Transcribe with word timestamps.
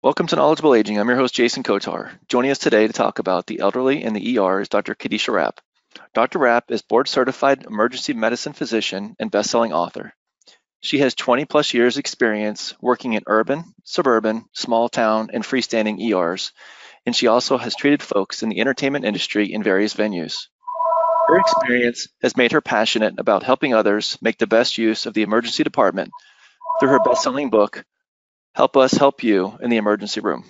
Welcome 0.00 0.28
to 0.28 0.36
Knowledgeable 0.36 0.76
Aging. 0.76 0.96
I'm 0.96 1.08
your 1.08 1.16
host, 1.16 1.34
Jason 1.34 1.64
Kotar. 1.64 2.12
Joining 2.28 2.52
us 2.52 2.58
today 2.58 2.86
to 2.86 2.92
talk 2.92 3.18
about 3.18 3.48
the 3.48 3.58
elderly 3.58 4.04
in 4.04 4.12
the 4.14 4.38
ER 4.38 4.60
is 4.60 4.68
Dr. 4.68 4.94
Khadisha 4.94 5.32
Rapp. 5.32 5.58
Dr. 6.14 6.38
Rapp 6.38 6.70
is 6.70 6.82
board 6.82 7.08
certified 7.08 7.64
emergency 7.64 8.12
medicine 8.12 8.52
physician 8.52 9.16
and 9.18 9.28
best-selling 9.28 9.72
author. 9.72 10.14
She 10.78 11.00
has 11.00 11.16
20 11.16 11.46
plus 11.46 11.74
years 11.74 11.98
experience 11.98 12.74
working 12.80 13.14
in 13.14 13.24
urban, 13.26 13.74
suburban, 13.82 14.44
small 14.52 14.88
town, 14.88 15.30
and 15.32 15.42
freestanding 15.42 16.00
ERs, 16.00 16.52
and 17.04 17.16
she 17.16 17.26
also 17.26 17.58
has 17.58 17.74
treated 17.74 18.00
folks 18.00 18.44
in 18.44 18.50
the 18.50 18.60
entertainment 18.60 19.04
industry 19.04 19.52
in 19.52 19.64
various 19.64 19.94
venues. 19.94 20.46
Her 21.26 21.40
experience 21.40 22.06
has 22.22 22.36
made 22.36 22.52
her 22.52 22.60
passionate 22.60 23.18
about 23.18 23.42
helping 23.42 23.74
others 23.74 24.16
make 24.22 24.38
the 24.38 24.46
best 24.46 24.78
use 24.78 25.06
of 25.06 25.14
the 25.14 25.22
emergency 25.22 25.64
department 25.64 26.12
through 26.78 26.90
her 26.90 27.00
best-selling 27.00 27.50
book, 27.50 27.84
help 28.58 28.76
us 28.76 28.90
help 28.90 29.22
you 29.22 29.56
in 29.62 29.70
the 29.70 29.76
emergency 29.76 30.18
room. 30.18 30.44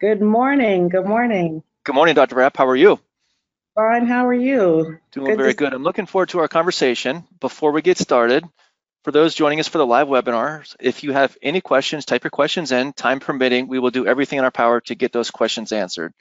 Good 0.00 0.20
morning. 0.20 0.88
Good 0.88 1.06
morning. 1.06 1.62
Good 1.84 1.94
morning, 1.94 2.16
Dr. 2.16 2.34
Rapp. 2.34 2.56
How 2.56 2.66
are 2.66 2.74
you? 2.74 2.98
Fine. 3.76 4.06
How 4.06 4.26
are 4.26 4.34
you? 4.34 4.98
Doing 5.12 5.26
good 5.28 5.38
very 5.38 5.54
good. 5.54 5.72
I'm 5.72 5.84
looking 5.84 6.06
forward 6.06 6.30
to 6.30 6.40
our 6.40 6.48
conversation. 6.48 7.22
Before 7.38 7.70
we 7.70 7.82
get 7.82 7.98
started, 7.98 8.44
for 9.04 9.12
those 9.12 9.36
joining 9.36 9.60
us 9.60 9.68
for 9.68 9.78
the 9.78 9.86
live 9.86 10.08
webinars, 10.08 10.74
if 10.80 11.04
you 11.04 11.12
have 11.12 11.38
any 11.40 11.60
questions, 11.60 12.04
type 12.04 12.24
your 12.24 12.32
questions 12.32 12.72
in. 12.72 12.92
Time 12.92 13.20
permitting, 13.20 13.68
we 13.68 13.78
will 13.78 13.92
do 13.92 14.08
everything 14.08 14.40
in 14.40 14.44
our 14.44 14.50
power 14.50 14.80
to 14.80 14.96
get 14.96 15.12
those 15.12 15.30
questions 15.30 15.70
answered. 15.70 16.12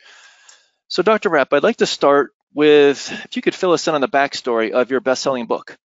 So, 0.89 1.01
Dr. 1.01 1.29
Rapp, 1.29 1.51
I'd 1.53 1.63
like 1.63 1.77
to 1.77 1.87
start 1.87 2.33
with 2.53 3.11
if 3.25 3.35
you 3.35 3.41
could 3.41 3.55
fill 3.55 3.71
us 3.71 3.87
in 3.87 3.95
on 3.95 4.01
the 4.01 4.07
backstory 4.07 4.69
of 4.69 4.91
your 4.91 4.99
best-selling 4.99 5.47
book. 5.47 5.75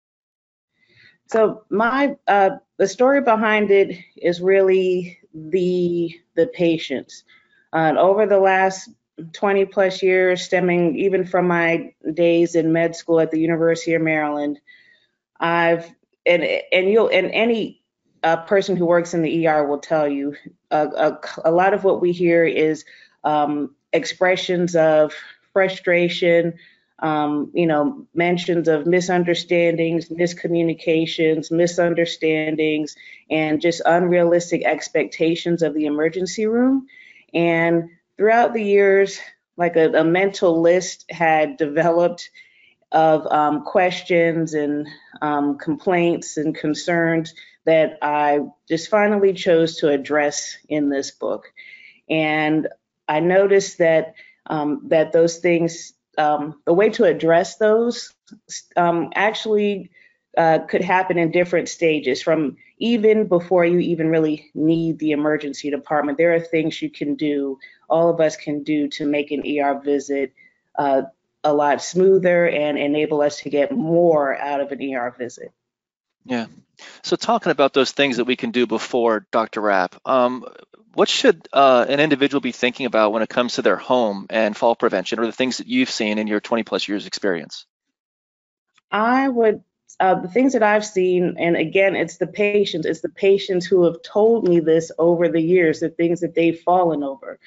So 1.29 1.65
my 1.69 2.17
uh, 2.27 2.51
the 2.79 2.89
story 2.89 3.21
behind 3.21 3.71
it 3.71 3.99
is 4.17 4.41
really 4.41 5.19
the 5.35 6.15
the 6.35 6.47
patients. 6.49 7.25
Uh, 7.73 7.95
over 7.99 8.27
the 8.27 8.39
last 8.39 8.89
20 9.33 9.67
plus 9.67 10.03
years, 10.03 10.43
stemming 10.43 10.97
even 10.97 11.27
from 11.27 11.47
my 11.47 11.93
days 12.15 12.55
in 12.55 12.73
med 12.73 12.97
school 12.97 13.21
at 13.21 13.31
the 13.31 13.41
University 13.41 13.95
of 13.95 14.03
Maryland, 14.03 14.59
I've 15.39 15.91
and 16.25 16.43
and 16.73 16.89
you'll 16.89 17.09
and 17.09 17.31
any 17.31 17.83
uh, 18.23 18.39
person 18.39 18.77
who 18.77 18.87
works 18.87 19.13
in 19.13 19.23
the 19.23 19.47
ER 19.47 19.67
will 19.67 19.81
tell 19.81 20.09
you 20.09 20.35
a, 20.71 21.19
a 21.45 21.51
lot 21.51 21.75
of 21.75 21.85
what 21.85 22.01
we 22.01 22.13
hear 22.13 22.45
is 22.45 22.85
um, 23.25 23.75
expressions 23.93 24.75
of 24.75 25.13
frustration, 25.53 26.55
um, 27.01 27.51
you 27.55 27.67
know, 27.67 28.07
mentions 28.15 28.69
of 28.69 28.87
misunderstandings, 28.87 30.09
miscommunications, 30.09 31.51
misunderstandings, 31.51 32.97
and 33.31 33.61
just 33.61 33.83
unrealistic 33.87 34.65
expectations 34.65 35.63
of 35.63 35.75
the 35.75 35.87
emergency 35.87 36.47
room. 36.47 36.87
And 37.33 37.91
throughout 38.17 38.53
the 38.53 38.65
years, 38.65 39.21
like 39.57 39.77
a, 39.77 39.93
a 39.93 40.05
mental 40.05 40.61
list 40.61 41.05
had 41.11 41.57
developed 41.57 42.31
of 42.91 43.27
um, 43.27 43.65
questions 43.65 44.55
and 44.55 44.89
um, 45.21 45.59
complaints 45.59 46.37
and 46.37 46.55
concerns 46.55 47.35
that 47.65 47.99
I 48.01 48.41
just 48.67 48.89
finally 48.89 49.35
chose 49.35 49.77
to 49.79 49.91
address 49.91 50.57
in 50.69 50.89
this 50.89 51.11
book. 51.11 51.53
And 52.09 52.67
I 53.07 53.21
noticed 53.21 53.79
that 53.79 54.15
um, 54.47 54.85
that 54.89 55.13
those 55.13 55.37
things 55.37 55.93
um, 56.19 56.61
the 56.67 56.75
way 56.75 56.91
to 56.91 57.05
address 57.05 57.57
those 57.57 58.13
um, 58.77 59.11
actually 59.15 59.91
uh, 60.37 60.61
could 60.69 60.83
happen 60.83 61.19
in 61.19 61.31
different 61.31 61.69
stages 61.69 62.23
from 62.23 62.57
even 62.79 63.27
before 63.27 63.65
you 63.65 63.79
even 63.79 64.09
really 64.09 64.51
need 64.55 64.99
the 64.99 65.13
emergency 65.13 65.71
department. 65.71 66.19
There 66.19 66.35
are 66.35 66.41
things 66.41 66.81
you 66.83 66.91
can 66.91 67.15
do, 67.15 67.59
all 67.89 68.11
of 68.11 68.21
us 68.21 68.37
can 68.37 68.63
do 68.63 68.89
to 68.89 69.07
make 69.07 69.31
an 69.31 69.43
ER 69.47 69.81
visit 69.81 70.33
uh, 70.79 71.03
a 71.43 71.53
lot 71.53 71.83
smoother 71.83 72.49
and 72.49 72.79
enable 72.79 73.21
us 73.21 73.41
to 73.41 73.51
get 73.51 73.73
more 73.73 74.37
out 74.37 74.61
of 74.61 74.71
an 74.73 74.95
ER 74.95 75.15
visit. 75.17 75.53
Yeah. 76.25 76.47
So 77.03 77.17
talking 77.17 77.53
about 77.53 77.73
those 77.73 77.93
things 77.93 78.17
that 78.17 78.25
we 78.25 78.37
can 78.37 78.51
do 78.51 78.67
before 78.67 79.27
Dr. 79.31 79.61
Rapp, 79.61 79.97
um, 80.05 80.45
what 80.95 81.09
should 81.09 81.49
uh, 81.53 81.87
an 81.89 82.01
individual 82.01 82.41
be 82.41 82.53
thinking 82.53 82.87
about 82.87 83.13
when 83.13 83.23
it 83.23 83.29
comes 83.29 83.55
to 83.55 83.63
their 83.63 83.77
home 83.77 84.27
and 84.31 84.57
fall 84.57 84.75
prevention 84.75 85.19
or 85.19 85.27
the 85.27 85.33
things 85.33 85.59
that 85.59 85.67
you've 85.67 85.91
seen 85.91 86.19
in 86.19 86.27
your 86.27 86.41
20 86.41 86.65
plus 86.65 86.89
years 86.89 87.07
experience? 87.07 87.67
I 88.91 89.29
would, 89.29 89.63
uh, 90.01 90.17
the 90.17 90.29
things 90.29 90.55
that 90.55 90.63
I've 90.63 90.85
seen, 90.85 91.37
and 91.39 91.57
again, 91.57 91.95
it's 91.95 92.17
the 92.17 92.27
patients, 92.27 92.87
it's 92.87 93.01
the 93.01 93.09
patients 93.09 93.67
who 93.67 93.85
have 93.85 94.03
told 94.03 94.49
me 94.49 94.61
this 94.61 94.91
over 94.99 95.29
the 95.29 95.41
years, 95.41 95.81
the 95.81 95.89
things 95.89 96.21
that 96.21 96.35
they've 96.35 96.59
fallen 96.59 97.03
over. 97.03 97.39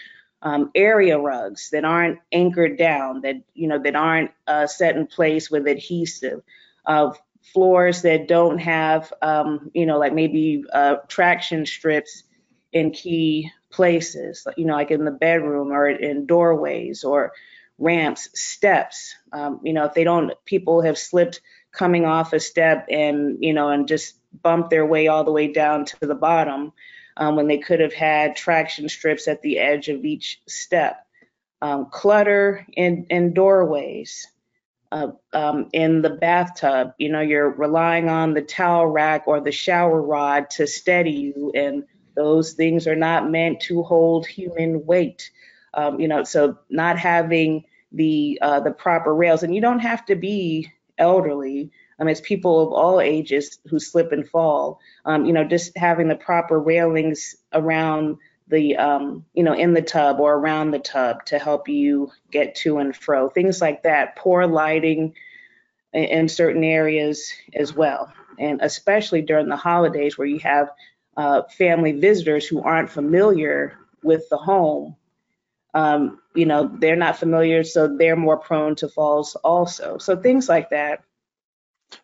Um, 0.44 0.72
area 0.74 1.20
rugs 1.20 1.70
that 1.70 1.86
aren't 1.86 2.18
anchored 2.32 2.76
down, 2.76 3.22
that 3.22 3.44
you 3.54 3.68
know 3.68 3.78
that 3.78 3.96
aren't 3.96 4.32
uh, 4.48 4.66
set 4.66 4.98
in 4.98 5.06
place 5.06 5.52
with 5.52 5.68
adhesive, 5.68 6.42
uh, 6.84 7.12
floors 7.42 8.04
that 8.04 8.28
don't 8.28 8.60
have, 8.60 9.12
um, 9.22 9.72
you 9.74 9.86
know, 9.86 9.98
like 9.98 10.14
maybe 10.14 10.64
uh, 10.72 10.98
traction 11.08 11.66
strips 11.66 12.24
in 12.72 12.92
key 12.92 13.52
places, 13.70 14.48
you 14.58 14.66
know, 14.66 14.76
like 14.76 14.92
in 14.92 15.06
the 15.06 15.12
bedroom 15.12 15.72
or 15.72 15.90
in 15.90 16.26
doorways 16.26 17.04
or 17.04 17.34
ramps, 17.78 18.30
steps. 18.40 19.16
Um, 19.34 19.60
you 19.64 19.74
know, 19.74 19.86
if 19.86 19.94
they 19.94 20.04
don't, 20.04 20.34
people 20.46 20.82
have 20.82 20.98
slipped 20.98 21.42
coming 21.72 22.06
off 22.06 22.34
a 22.34 22.40
step 22.40 22.88
and, 22.90 23.38
you 23.42 23.54
know, 23.54 23.70
and 23.70 23.88
just 23.88 24.16
bumped 24.42 24.70
their 24.70 24.86
way 24.86 25.08
all 25.08 25.24
the 25.24 25.32
way 25.32 25.52
down 25.52 25.86
to 25.86 25.98
the 26.02 26.16
bottom 26.16 26.74
um, 27.18 27.36
when 27.36 27.48
they 27.48 27.58
could 27.58 27.80
have 27.80 27.94
had 27.94 28.36
traction 28.36 28.88
strips 28.88 29.28
at 29.28 29.42
the 29.42 29.60
edge 29.60 29.90
of 29.90 30.06
each 30.06 30.42
step. 30.48 31.06
Um, 31.62 31.90
clutter 31.92 32.66
in, 32.74 33.06
in 33.10 33.34
doorways. 33.34 34.28
Uh, 34.92 35.12
um, 35.32 35.70
in 35.72 36.02
the 36.02 36.10
bathtub, 36.10 36.94
you 36.98 37.10
know, 37.10 37.22
you're 37.22 37.50
relying 37.50 38.10
on 38.10 38.34
the 38.34 38.42
towel 38.42 38.86
rack 38.86 39.24
or 39.26 39.40
the 39.40 39.52
shower 39.52 40.02
rod 40.02 40.50
to 40.50 40.68
steady 40.68 41.12
you 41.12 41.52
and 41.56 41.86
those 42.16 42.54
things 42.54 42.88
are 42.88 42.96
not 42.96 43.30
meant 43.30 43.62
to 43.62 43.84
hold 43.84 44.28
human 44.28 44.86
weight. 44.86 45.32
Um, 45.74 46.00
you 46.00 46.08
know, 46.08 46.24
so 46.24 46.58
not 46.70 47.00
having 47.00 47.64
the 47.92 48.40
uh, 48.42 48.60
the 48.60 48.72
proper 48.72 49.14
rails, 49.14 49.44
and 49.44 49.56
you 49.56 49.62
don't 49.62 49.80
have 49.80 50.06
to 50.06 50.16
be 50.16 50.72
elderly. 50.98 51.72
I 52.00 52.04
mean, 52.04 52.12
it's 52.12 52.22
people 52.22 52.60
of 52.60 52.74
all 52.74 53.00
ages 53.00 53.60
who 53.70 53.80
slip 53.80 54.12
and 54.12 54.28
fall. 54.28 54.80
Um, 55.06 55.26
you 55.26 55.34
know, 55.34 55.44
just 55.44 55.78
having 55.78 56.08
the 56.08 56.16
proper 56.16 56.60
railings 56.60 57.36
around 57.54 58.18
the, 58.52 58.78
um, 58.78 59.26
you 59.34 59.44
know, 59.44 59.54
in 59.54 59.74
the 59.74 59.82
tub 59.82 60.20
or 60.20 60.36
around 60.36 60.72
the 60.72 60.80
tub 60.80 61.26
to 61.26 61.40
help 61.40 61.68
you 61.68 62.12
get 62.30 62.56
to 62.56 62.78
and 62.78 62.96
fro. 62.96 63.30
Things 63.30 63.62
like 63.62 63.84
that. 63.84 64.18
Poor 64.18 64.46
lighting 64.46 65.16
in, 65.94 66.04
in 66.04 66.30
certain 66.30 66.64
areas 66.64 67.34
as 67.56 67.74
well, 67.74 68.14
and 68.38 68.62
especially 68.62 69.22
during 69.22 69.48
the 69.48 69.56
holidays 69.56 70.18
where 70.18 70.28
you 70.28 70.40
have 70.40 70.70
uh, 71.18 71.44
family 71.58 71.94
visitors 71.94 72.46
who 72.46 72.62
aren't 72.62 72.92
familiar 72.92 73.78
with 74.04 74.30
the 74.30 74.38
home. 74.38 74.96
Um, 75.74 76.20
you 76.36 76.46
know, 76.46 76.70
they're 76.80 76.96
not 76.98 77.18
familiar, 77.18 77.64
so 77.64 77.96
they're 77.98 78.16
more 78.16 78.38
prone 78.38 78.76
to 78.78 78.90
falls 78.90 79.36
also. 79.36 79.98
So 79.98 80.18
things 80.18 80.50
like 80.50 80.72
that. 80.72 81.04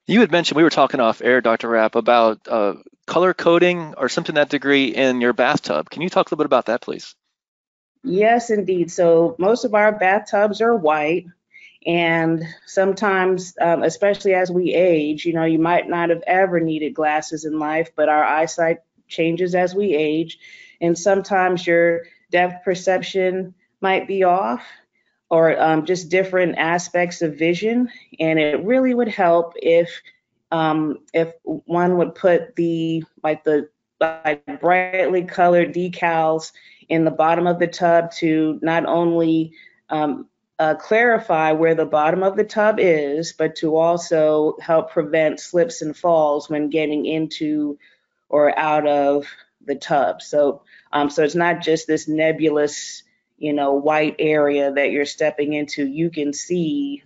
You 0.06 0.22
had 0.22 0.32
mentioned 0.32 0.58
we 0.58 0.64
were 0.64 0.70
talking 0.70 1.00
off 1.00 1.22
air, 1.22 1.42
Dr. 1.42 1.70
Rapp, 1.70 1.96
about 1.96 2.48
uh, 2.48 2.76
color 3.08 3.34
coding 3.34 3.96
or 3.98 4.10
something 4.10 4.36
that 4.36 4.50
degree 4.50 4.88
in 4.94 5.22
your 5.22 5.34
bathtub. 5.34 5.90
Can 5.90 6.04
you 6.04 6.10
talk 6.10 6.28
a 6.28 6.30
little 6.30 6.44
bit 6.44 6.46
about 6.46 6.68
that, 6.68 6.82
please? 6.82 7.16
Yes, 8.04 8.52
indeed. 8.52 8.92
So 8.92 9.36
most 9.40 9.66
of 9.66 9.74
our 9.74 9.92
bathtubs 9.92 10.62
are 10.62 10.76
white. 10.76 11.26
And 11.86 12.44
sometimes, 12.66 13.56
um, 13.62 13.82
especially 13.82 14.34
as 14.34 14.52
we 14.52 14.74
age, 14.74 15.26
you 15.26 15.34
know, 15.34 15.46
you 15.46 15.60
might 15.60 15.88
not 15.88 16.10
have 16.10 16.24
ever 16.28 16.60
needed 16.60 16.94
glasses 16.94 17.46
in 17.46 17.60
life, 17.60 17.92
but 17.96 18.10
our 18.10 18.24
eyesight 18.24 18.80
changes 19.08 19.56
as 19.56 19.74
we 19.74 19.96
age. 19.96 20.38
And 20.82 20.98
sometimes 20.98 21.66
your 21.66 22.04
depth 22.30 22.66
perception 22.66 23.56
might 23.80 24.08
be 24.08 24.24
off 24.24 24.62
or 25.30 25.60
um, 25.60 25.86
just 25.86 26.10
different 26.10 26.58
aspects 26.58 27.22
of 27.22 27.38
vision. 27.38 27.90
And 28.20 28.38
it 28.38 28.64
really 28.64 28.94
would 28.94 29.08
help 29.08 29.54
if 29.56 30.02
um, 30.52 31.00
if 31.14 31.34
one 31.44 31.98
would 31.98 32.16
put 32.16 32.56
the 32.56 33.04
like 33.24 33.44
the 33.44 33.70
like 34.00 34.62
brightly 34.62 35.24
colored 35.24 35.74
decals 35.74 36.52
in 36.90 37.04
the 37.04 37.12
bottom 37.12 37.48
of 37.48 37.60
the 37.60 37.68
tub 37.68 38.12
to 38.12 38.60
not 38.62 38.86
only 38.86 39.54
um, 39.90 40.28
uh, 40.60 40.76
clarify 40.76 41.52
where 41.52 41.76
the 41.76 41.86
bottom 41.86 42.24
of 42.24 42.36
the 42.36 42.44
tub 42.44 42.78
is, 42.80 43.34
but 43.34 43.56
to 43.56 43.76
also 43.76 44.56
help 44.62 44.92
prevent 44.92 45.40
slips 45.40 45.82
and 45.82 45.96
falls 45.96 46.50
when 46.50 46.70
getting 46.70 47.06
into 47.06 47.78
or 48.30 48.58
out 48.58 48.88
of 48.88 49.28
the 49.66 49.76
tub. 49.76 50.22
So, 50.22 50.64
um, 50.92 51.10
so 51.10 51.24
it's 51.24 51.36
not 51.36 51.62
just 51.62 51.88
this 51.88 52.08
nebulous, 52.08 53.04
you 53.38 53.54
know, 53.54 53.74
white 53.74 54.16
area 54.20 54.72
that 54.72 54.92
you're 54.92 55.06
stepping 55.06 55.54
into. 55.54 55.86
You 55.86 56.10
can 56.10 56.34
see, 56.34 57.04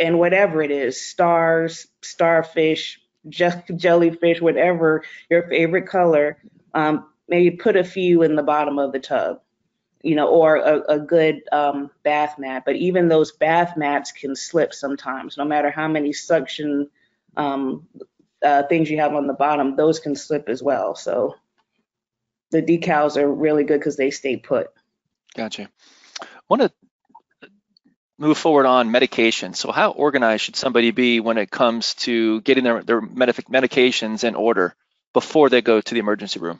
and 0.00 0.18
whatever 0.18 0.62
it 0.62 0.70
is, 0.70 1.04
stars, 1.04 1.86
starfish, 2.02 3.00
just 3.28 3.58
jellyfish, 3.76 4.40
whatever 4.40 5.02
your 5.30 5.48
favorite 5.48 5.86
color, 5.86 6.38
um, 6.74 7.08
maybe 7.28 7.56
put 7.56 7.76
a 7.76 7.84
few 7.84 8.22
in 8.22 8.36
the 8.36 8.42
bottom 8.42 8.78
of 8.78 8.92
the 8.92 8.98
tub, 8.98 9.40
you 10.02 10.14
know, 10.14 10.28
or 10.28 10.56
a, 10.56 10.82
a 10.88 10.98
good 10.98 11.42
um, 11.52 11.90
bath 12.02 12.38
mat. 12.38 12.62
But 12.64 12.76
even 12.76 13.08
those 13.08 13.32
bath 13.32 13.76
mats 13.76 14.12
can 14.12 14.34
slip 14.36 14.72
sometimes, 14.72 15.36
no 15.36 15.44
matter 15.44 15.70
how 15.70 15.88
many 15.88 16.12
suction 16.12 16.88
um, 17.36 17.86
uh, 18.42 18.62
things 18.64 18.90
you 18.90 18.98
have 18.98 19.14
on 19.14 19.26
the 19.26 19.34
bottom, 19.34 19.76
those 19.76 20.00
can 20.00 20.14
slip 20.14 20.48
as 20.48 20.62
well. 20.62 20.94
So 20.94 21.36
the 22.50 22.62
decals 22.62 23.16
are 23.16 23.30
really 23.30 23.64
good 23.64 23.80
because 23.80 23.96
they 23.96 24.10
stay 24.10 24.36
put. 24.36 24.68
Gotcha. 25.36 25.68
I 26.22 26.26
want 26.48 26.62
to 26.62 26.72
move 28.18 28.36
forward 28.36 28.66
on 28.66 28.90
medication. 28.90 29.54
So 29.54 29.70
how 29.70 29.90
organized 29.90 30.42
should 30.42 30.56
somebody 30.56 30.90
be 30.90 31.20
when 31.20 31.38
it 31.38 31.50
comes 31.50 31.94
to 31.94 32.40
getting 32.40 32.64
their, 32.64 32.82
their 32.82 33.00
medications 33.00 34.24
in 34.24 34.34
order 34.34 34.74
before 35.14 35.48
they 35.48 35.62
go 35.62 35.80
to 35.80 35.94
the 35.94 36.00
emergency 36.00 36.40
room? 36.40 36.58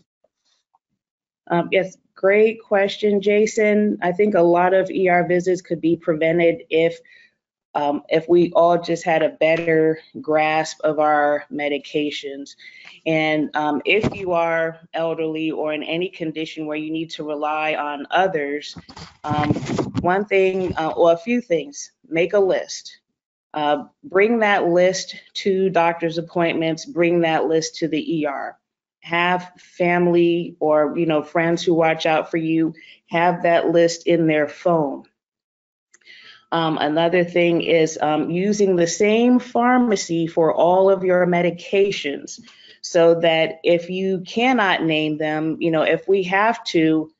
Um, 1.50 1.68
yes, 1.72 1.96
great 2.14 2.62
question, 2.62 3.20
Jason. 3.20 3.98
I 4.02 4.12
think 4.12 4.34
a 4.34 4.42
lot 4.42 4.72
of 4.72 4.90
ER 4.90 5.26
visits 5.26 5.62
could 5.62 5.80
be 5.80 5.96
prevented 5.96 6.62
if 6.70 6.98
um, 7.74 8.02
if 8.08 8.28
we 8.28 8.50
all 8.52 8.80
just 8.80 9.04
had 9.04 9.22
a 9.22 9.28
better 9.28 10.00
grasp 10.20 10.80
of 10.82 10.98
our 10.98 11.44
medications. 11.52 12.56
And 13.06 13.54
um, 13.54 13.82
if 13.84 14.14
you 14.14 14.32
are 14.32 14.80
elderly 14.94 15.50
or 15.50 15.72
in 15.72 15.82
any 15.82 16.08
condition 16.08 16.66
where 16.66 16.76
you 16.76 16.90
need 16.90 17.10
to 17.10 17.24
rely 17.24 17.74
on 17.74 18.06
others, 18.10 18.76
um, 19.24 19.52
one 20.00 20.24
thing 20.24 20.76
uh, 20.76 20.92
or 20.96 21.12
a 21.12 21.18
few 21.18 21.40
things, 21.40 21.92
make 22.08 22.32
a 22.32 22.40
list. 22.40 22.98
Uh, 23.54 23.84
bring 24.04 24.40
that 24.40 24.66
list 24.66 25.16
to 25.32 25.70
doctor's 25.70 26.18
appointments, 26.18 26.84
bring 26.84 27.20
that 27.20 27.46
list 27.46 27.76
to 27.76 27.88
the 27.88 28.26
ER. 28.26 28.56
Have 29.00 29.52
family 29.58 30.56
or 30.60 30.98
you 30.98 31.06
know 31.06 31.22
friends 31.22 31.62
who 31.62 31.72
watch 31.72 32.04
out 32.04 32.30
for 32.30 32.36
you 32.36 32.74
have 33.06 33.42
that 33.44 33.68
list 33.70 34.06
in 34.06 34.26
their 34.26 34.48
phone 34.48 35.04
um, 36.50 36.78
another 36.78 37.24
thing 37.24 37.62
is 37.62 37.98
um, 38.00 38.30
using 38.30 38.76
the 38.76 38.86
same 38.86 39.38
pharmacy 39.38 40.26
for 40.26 40.52
all 40.52 40.90
of 40.90 41.04
your 41.04 41.26
medications 41.26 42.40
so 42.80 43.20
that 43.20 43.60
if 43.64 43.90
you 43.90 44.22
cannot 44.26 44.82
name 44.82 45.18
them, 45.18 45.58
you 45.60 45.70
know, 45.70 45.82
if 45.82 46.08
we 46.08 46.22
have 46.24 46.62
to, 46.64 47.12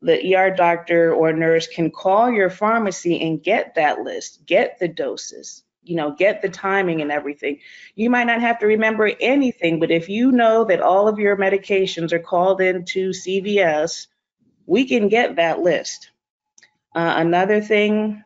the 0.00 0.34
ER 0.34 0.50
doctor 0.50 1.12
or 1.12 1.32
nurse 1.34 1.66
can 1.66 1.90
call 1.90 2.30
your 2.30 2.48
pharmacy 2.48 3.20
and 3.20 3.42
get 3.42 3.74
that 3.74 4.00
list, 4.00 4.46
get 4.46 4.78
the 4.78 4.88
doses, 4.88 5.62
you 5.82 5.96
know, 5.96 6.12
get 6.12 6.40
the 6.40 6.48
timing 6.48 7.02
and 7.02 7.12
everything. 7.12 7.58
You 7.94 8.08
might 8.08 8.24
not 8.24 8.40
have 8.40 8.60
to 8.60 8.66
remember 8.66 9.10
anything, 9.20 9.78
but 9.78 9.90
if 9.90 10.08
you 10.08 10.32
know 10.32 10.64
that 10.64 10.80
all 10.80 11.06
of 11.06 11.18
your 11.18 11.36
medications 11.36 12.12
are 12.12 12.18
called 12.18 12.62
into 12.62 13.10
CVS, 13.10 14.06
we 14.64 14.86
can 14.86 15.08
get 15.08 15.36
that 15.36 15.60
list. 15.60 16.10
Uh, 16.94 17.14
another 17.18 17.60
thing 17.60 18.24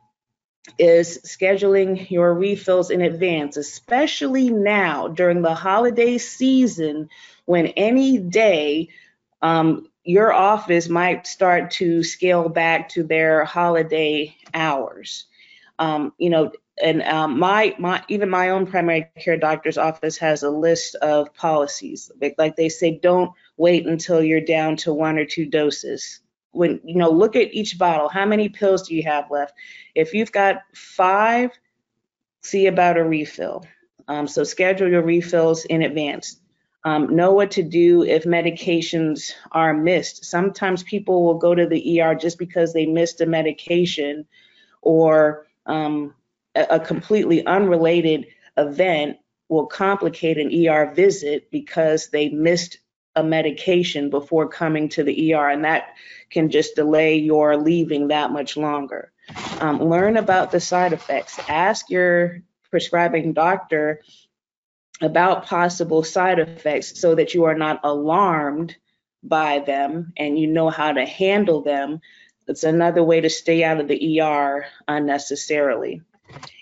is 0.78 1.18
scheduling 1.24 2.10
your 2.10 2.34
refills 2.34 2.90
in 2.90 3.02
advance, 3.02 3.56
especially 3.56 4.50
now 4.50 5.08
during 5.08 5.42
the 5.42 5.54
holiday 5.54 6.18
season 6.18 7.08
when 7.44 7.66
any 7.68 8.18
day 8.18 8.88
um, 9.42 9.88
your 10.04 10.32
office 10.32 10.88
might 10.88 11.26
start 11.26 11.70
to 11.72 12.02
scale 12.02 12.48
back 12.48 12.88
to 12.90 13.02
their 13.02 13.44
holiday 13.44 14.34
hours. 14.52 15.26
Um, 15.78 16.12
you 16.18 16.30
know, 16.30 16.52
and 16.82 17.02
um, 17.02 17.38
my 17.38 17.74
my 17.78 18.02
even 18.08 18.28
my 18.30 18.50
own 18.50 18.66
primary 18.66 19.08
care 19.18 19.36
doctor's 19.36 19.78
office 19.78 20.16
has 20.18 20.42
a 20.42 20.50
list 20.50 20.94
of 20.96 21.34
policies. 21.34 22.10
Like 22.38 22.56
they 22.56 22.68
say, 22.68 22.98
don't 22.98 23.32
wait 23.56 23.86
until 23.86 24.22
you're 24.22 24.40
down 24.40 24.76
to 24.78 24.92
one 24.92 25.18
or 25.18 25.24
two 25.24 25.46
doses 25.46 26.20
when 26.54 26.80
you 26.84 26.96
know 26.96 27.10
look 27.10 27.36
at 27.36 27.52
each 27.52 27.78
bottle. 27.78 28.08
How 28.08 28.24
many 28.24 28.48
pills 28.48 28.88
do 28.88 28.94
you 28.94 29.02
have 29.04 29.30
left? 29.30 29.54
If 29.94 30.14
you've 30.14 30.32
got 30.32 30.62
five 30.74 31.50
see 32.44 32.66
about 32.66 32.98
a 32.98 33.04
refill. 33.04 33.64
Um, 34.06 34.28
so 34.28 34.44
schedule 34.44 34.88
your 34.88 35.02
refills 35.02 35.64
in 35.64 35.82
advance. 35.82 36.40
Um, 36.84 37.16
know 37.16 37.32
what 37.32 37.52
to 37.52 37.62
do 37.62 38.04
if 38.04 38.24
medications 38.24 39.32
are 39.52 39.72
missed. 39.72 40.26
Sometimes 40.26 40.82
people 40.82 41.24
will 41.24 41.38
go 41.38 41.54
to 41.54 41.66
the 41.66 42.02
er 42.02 42.14
just 42.14 42.38
because 42.38 42.74
they 42.74 42.84
missed 42.84 43.22
a 43.22 43.26
medication 43.26 44.26
or 44.82 45.46
um, 45.64 46.14
a, 46.54 46.66
a 46.72 46.80
completely 46.80 47.44
unrelated 47.46 48.26
event 48.58 49.16
will 49.48 49.66
complicate 49.66 50.36
an 50.36 50.52
er 50.68 50.92
visit 50.94 51.50
because 51.50 52.10
they 52.10 52.28
missed 52.28 52.78
a 53.16 53.22
medication 53.22 54.10
before 54.10 54.48
coming 54.48 54.88
to 54.90 55.04
the 55.04 55.34
ER, 55.34 55.48
and 55.48 55.64
that 55.64 55.94
can 56.30 56.50
just 56.50 56.74
delay 56.74 57.16
your 57.16 57.56
leaving 57.56 58.08
that 58.08 58.30
much 58.30 58.56
longer. 58.56 59.12
Um, 59.60 59.82
learn 59.82 60.16
about 60.16 60.50
the 60.50 60.60
side 60.60 60.92
effects. 60.92 61.38
Ask 61.48 61.90
your 61.90 62.42
prescribing 62.70 63.32
doctor 63.32 64.00
about 65.00 65.46
possible 65.46 66.02
side 66.02 66.38
effects 66.38 67.00
so 67.00 67.14
that 67.14 67.34
you 67.34 67.44
are 67.44 67.54
not 67.54 67.80
alarmed 67.84 68.76
by 69.22 69.60
them 69.60 70.12
and 70.16 70.38
you 70.38 70.46
know 70.46 70.70
how 70.70 70.92
to 70.92 71.06
handle 71.06 71.62
them. 71.62 72.00
It's 72.46 72.64
another 72.64 73.02
way 73.02 73.20
to 73.22 73.30
stay 73.30 73.64
out 73.64 73.80
of 73.80 73.88
the 73.88 74.20
ER 74.20 74.66
unnecessarily 74.86 76.02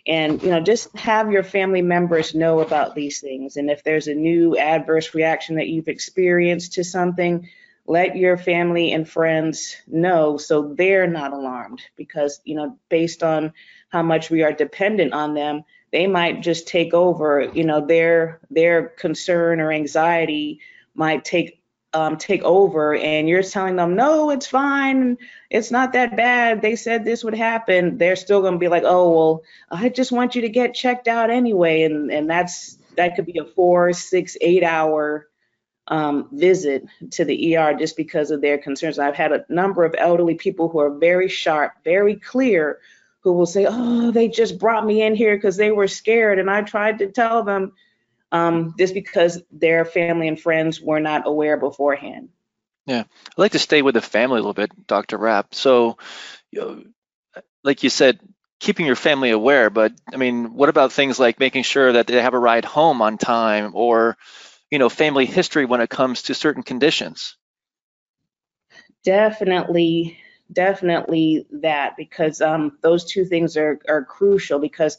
and 0.06 0.42
you 0.42 0.50
know 0.50 0.60
just 0.60 0.94
have 0.96 1.30
your 1.30 1.42
family 1.42 1.82
members 1.82 2.34
know 2.34 2.60
about 2.60 2.94
these 2.94 3.20
things. 3.20 3.56
And 3.56 3.70
if 3.70 3.84
there's 3.84 4.08
a 4.08 4.14
new 4.14 4.56
adverse 4.56 5.14
reaction 5.14 5.56
that 5.56 5.68
you've 5.68 5.88
experienced 5.88 6.74
to 6.74 6.84
something 6.84 7.48
let 7.84 8.16
your 8.16 8.36
family 8.36 8.92
and 8.92 9.08
friends 9.08 9.76
know 9.88 10.36
so 10.36 10.74
they're 10.74 11.08
not 11.08 11.32
alarmed. 11.32 11.82
Because 11.96 12.40
you 12.44 12.54
know 12.54 12.78
based 12.88 13.22
on 13.22 13.52
how 13.88 14.02
much 14.02 14.30
we 14.30 14.42
are 14.42 14.52
dependent 14.52 15.12
on 15.12 15.34
them 15.34 15.64
they 15.92 16.06
might 16.06 16.40
just 16.40 16.66
take 16.66 16.94
over. 16.94 17.50
You 17.54 17.64
know 17.64 17.86
their 17.86 18.40
their 18.50 18.88
concern 18.88 19.60
or 19.60 19.70
anxiety 19.70 20.60
might 20.94 21.24
take 21.24 21.61
um, 21.94 22.16
take 22.16 22.42
over 22.42 22.94
and 22.94 23.28
you're 23.28 23.42
telling 23.42 23.76
them, 23.76 23.96
no, 23.96 24.30
it's 24.30 24.46
fine. 24.46 25.18
It's 25.50 25.70
not 25.70 25.92
that 25.92 26.16
bad. 26.16 26.62
They 26.62 26.76
said 26.76 27.04
this 27.04 27.22
would 27.22 27.34
happen. 27.34 27.98
They're 27.98 28.16
still 28.16 28.40
going 28.40 28.54
to 28.54 28.58
be 28.58 28.68
like, 28.68 28.84
oh, 28.86 29.10
well, 29.10 29.42
I 29.70 29.88
just 29.88 30.12
want 30.12 30.34
you 30.34 30.42
to 30.42 30.48
get 30.48 30.74
checked 30.74 31.08
out 31.08 31.30
anyway. 31.30 31.82
And, 31.82 32.10
and 32.10 32.28
that's, 32.28 32.78
that 32.96 33.16
could 33.16 33.26
be 33.26 33.38
a 33.38 33.44
four, 33.44 33.92
six, 33.92 34.36
eight 34.40 34.64
hour 34.64 35.28
um, 35.88 36.28
visit 36.32 36.84
to 37.10 37.24
the 37.24 37.56
ER 37.56 37.74
just 37.74 37.96
because 37.96 38.30
of 38.30 38.40
their 38.40 38.58
concerns. 38.58 38.98
I've 38.98 39.16
had 39.16 39.32
a 39.32 39.44
number 39.48 39.84
of 39.84 39.94
elderly 39.98 40.34
people 40.34 40.68
who 40.68 40.78
are 40.78 40.98
very 40.98 41.28
sharp, 41.28 41.72
very 41.84 42.16
clear, 42.16 42.78
who 43.20 43.32
will 43.34 43.46
say, 43.46 43.66
oh, 43.68 44.10
they 44.10 44.28
just 44.28 44.58
brought 44.58 44.86
me 44.86 45.02
in 45.02 45.14
here 45.14 45.36
because 45.36 45.56
they 45.56 45.70
were 45.70 45.88
scared. 45.88 46.38
And 46.38 46.50
I 46.50 46.62
tried 46.62 46.98
to 46.98 47.08
tell 47.08 47.42
them, 47.42 47.72
um, 48.32 48.74
just 48.78 48.94
because 48.94 49.40
their 49.52 49.84
family 49.84 50.26
and 50.26 50.40
friends 50.40 50.80
were 50.80 51.00
not 51.00 51.26
aware 51.26 51.58
beforehand. 51.58 52.30
Yeah, 52.86 53.04
I'd 53.26 53.38
like 53.38 53.52
to 53.52 53.60
stay 53.60 53.82
with 53.82 53.94
the 53.94 54.00
family 54.00 54.38
a 54.38 54.40
little 54.40 54.54
bit, 54.54 54.72
Dr. 54.86 55.18
Rapp. 55.18 55.54
So, 55.54 55.98
you 56.50 56.60
know, 56.60 57.42
like 57.62 57.84
you 57.84 57.90
said, 57.90 58.18
keeping 58.58 58.86
your 58.86 58.96
family 58.96 59.30
aware, 59.30 59.70
but 59.70 59.92
I 60.12 60.16
mean, 60.16 60.54
what 60.54 60.68
about 60.68 60.92
things 60.92 61.20
like 61.20 61.38
making 61.38 61.62
sure 61.62 61.92
that 61.92 62.06
they 62.06 62.20
have 62.20 62.34
a 62.34 62.38
ride 62.38 62.64
home 62.64 63.02
on 63.02 63.18
time 63.18 63.72
or, 63.74 64.16
you 64.70 64.78
know, 64.78 64.88
family 64.88 65.26
history 65.26 65.64
when 65.64 65.80
it 65.80 65.90
comes 65.90 66.22
to 66.22 66.34
certain 66.34 66.62
conditions? 66.62 67.36
Definitely, 69.04 70.18
definitely 70.52 71.46
that 71.50 71.96
because 71.96 72.40
um, 72.40 72.78
those 72.82 73.04
two 73.04 73.24
things 73.24 73.56
are, 73.56 73.78
are 73.88 74.04
crucial 74.04 74.58
because 74.58 74.98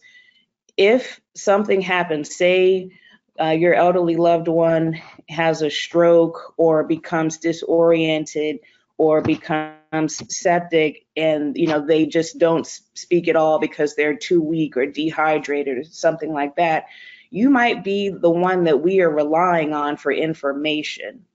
if 0.78 1.20
something 1.36 1.82
happens, 1.82 2.36
say 2.36 2.92
uh, 3.40 3.50
your 3.50 3.74
elderly 3.74 4.16
loved 4.16 4.48
one 4.48 5.02
has 5.30 5.62
a 5.62 5.70
stroke 5.70 6.54
or 6.58 6.84
becomes 6.84 7.38
disoriented 7.38 8.60
or 8.98 9.22
becomes 9.22 10.36
septic 10.36 11.06
and 11.18 11.58
you 11.58 11.68
know 11.68 11.86
they 11.86 12.06
just 12.06 12.38
don't 12.38 12.68
speak 12.94 13.28
at 13.28 13.36
all 13.36 13.60
because 13.60 13.96
they're 13.96 14.16
too 14.16 14.42
weak 14.42 14.78
or 14.78 14.86
dehydrated 14.86 15.78
or 15.78 15.84
something 15.84 16.32
like 16.32 16.56
that 16.56 16.86
you 17.34 17.50
might 17.50 17.84
be 17.84 18.10
the 18.10 18.30
one 18.30 18.66
that 18.66 18.84
we 18.84 19.02
are 19.02 19.10
relying 19.10 19.74
on 19.74 19.98
for 19.98 20.12
information. 20.12 21.26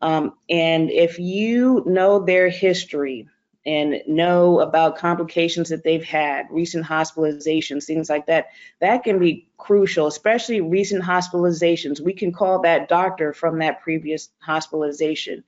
Um, 0.00 0.34
and 0.48 0.92
if 0.92 1.18
you 1.18 1.82
know 1.86 2.20
their 2.20 2.48
history 2.48 3.26
and 3.68 4.00
know 4.06 4.60
about 4.60 4.96
complications 4.96 5.68
that 5.68 5.84
they've 5.84 6.02
had, 6.02 6.46
recent 6.50 6.86
hospitalizations, 6.86 7.84
things 7.84 8.08
like 8.08 8.24
that, 8.24 8.46
that 8.80 9.04
can 9.04 9.18
be 9.18 9.46
crucial, 9.58 10.06
especially 10.06 10.62
recent 10.62 11.04
hospitalizations. 11.04 12.00
We 12.00 12.14
can 12.14 12.32
call 12.32 12.62
that 12.62 12.88
doctor 12.88 13.34
from 13.34 13.58
that 13.58 13.82
previous 13.82 14.30
hospitalization. 14.38 15.44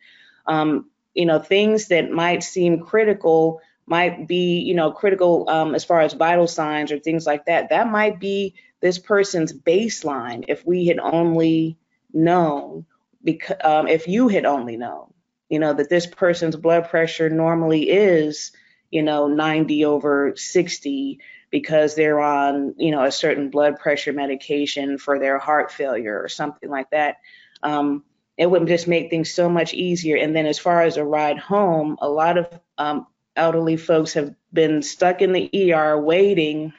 Um, 0.46 0.90
you 1.14 1.24
know, 1.24 1.38
things 1.38 1.88
that 1.88 2.10
might 2.10 2.42
seem 2.42 2.80
critical 2.80 3.62
might 3.86 4.28
be, 4.28 4.58
you 4.58 4.74
know, 4.74 4.92
critical 4.92 5.48
um, 5.48 5.74
as 5.74 5.84
far 5.84 6.02
as 6.02 6.12
vital 6.12 6.46
signs 6.46 6.92
or 6.92 6.98
things 6.98 7.24
like 7.26 7.46
that. 7.46 7.70
That 7.70 7.88
might 7.88 8.20
be 8.20 8.54
this 8.80 8.98
person's 8.98 9.50
baseline 9.50 10.44
if 10.46 10.66
we 10.66 10.88
had 10.88 10.98
only 10.98 11.78
known, 12.12 12.84
because 13.24 13.56
um, 13.64 13.88
if 13.88 14.08
you 14.08 14.28
had 14.28 14.44
only 14.44 14.76
known. 14.76 15.10
You 15.50 15.58
know, 15.58 15.74
that 15.74 15.90
this 15.90 16.06
person's 16.06 16.56
blood 16.56 16.88
pressure 16.88 17.28
normally 17.28 17.90
is, 17.90 18.52
you 18.90 19.02
know, 19.02 19.26
90 19.26 19.84
over 19.84 20.32
60 20.36 21.18
because 21.50 21.96
they're 21.96 22.20
on, 22.20 22.74
you 22.78 22.92
know, 22.92 23.04
a 23.04 23.10
certain 23.10 23.50
blood 23.50 23.78
pressure 23.78 24.12
medication 24.12 24.96
for 24.96 25.18
their 25.18 25.38
heart 25.38 25.72
failure 25.72 26.22
or 26.22 26.28
something 26.28 26.70
like 26.70 26.88
that. 26.90 27.16
Um, 27.62 28.04
it 28.38 28.48
would 28.48 28.66
just 28.68 28.88
make 28.88 29.10
things 29.10 29.34
so 29.34 29.50
much 29.50 29.74
easier. 29.74 30.16
And 30.16 30.34
then 30.34 30.46
as 30.46 30.58
far 30.58 30.82
as 30.82 30.96
a 30.96 31.04
ride 31.04 31.38
home, 31.38 31.98
a 32.00 32.08
lot 32.08 32.38
of 32.38 32.48
um, 32.78 33.06
elderly 33.36 33.76
folks 33.76 34.14
have 34.14 34.34
been 34.52 34.82
stuck 34.82 35.20
in 35.20 35.32
the 35.32 35.74
ER 35.74 36.00
waiting 36.00 36.72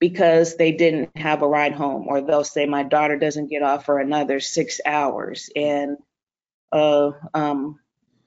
because 0.00 0.56
they 0.56 0.72
didn't 0.72 1.16
have 1.16 1.42
a 1.42 1.48
ride 1.48 1.74
home, 1.74 2.06
or 2.08 2.22
they'll 2.22 2.42
say, 2.42 2.66
My 2.66 2.82
daughter 2.82 3.18
doesn't 3.18 3.50
get 3.50 3.62
off 3.62 3.84
for 3.84 3.98
another 3.98 4.40
six 4.40 4.80
hours. 4.84 5.50
And 5.54 5.98
uh, 6.72 7.12
um, 7.34 7.78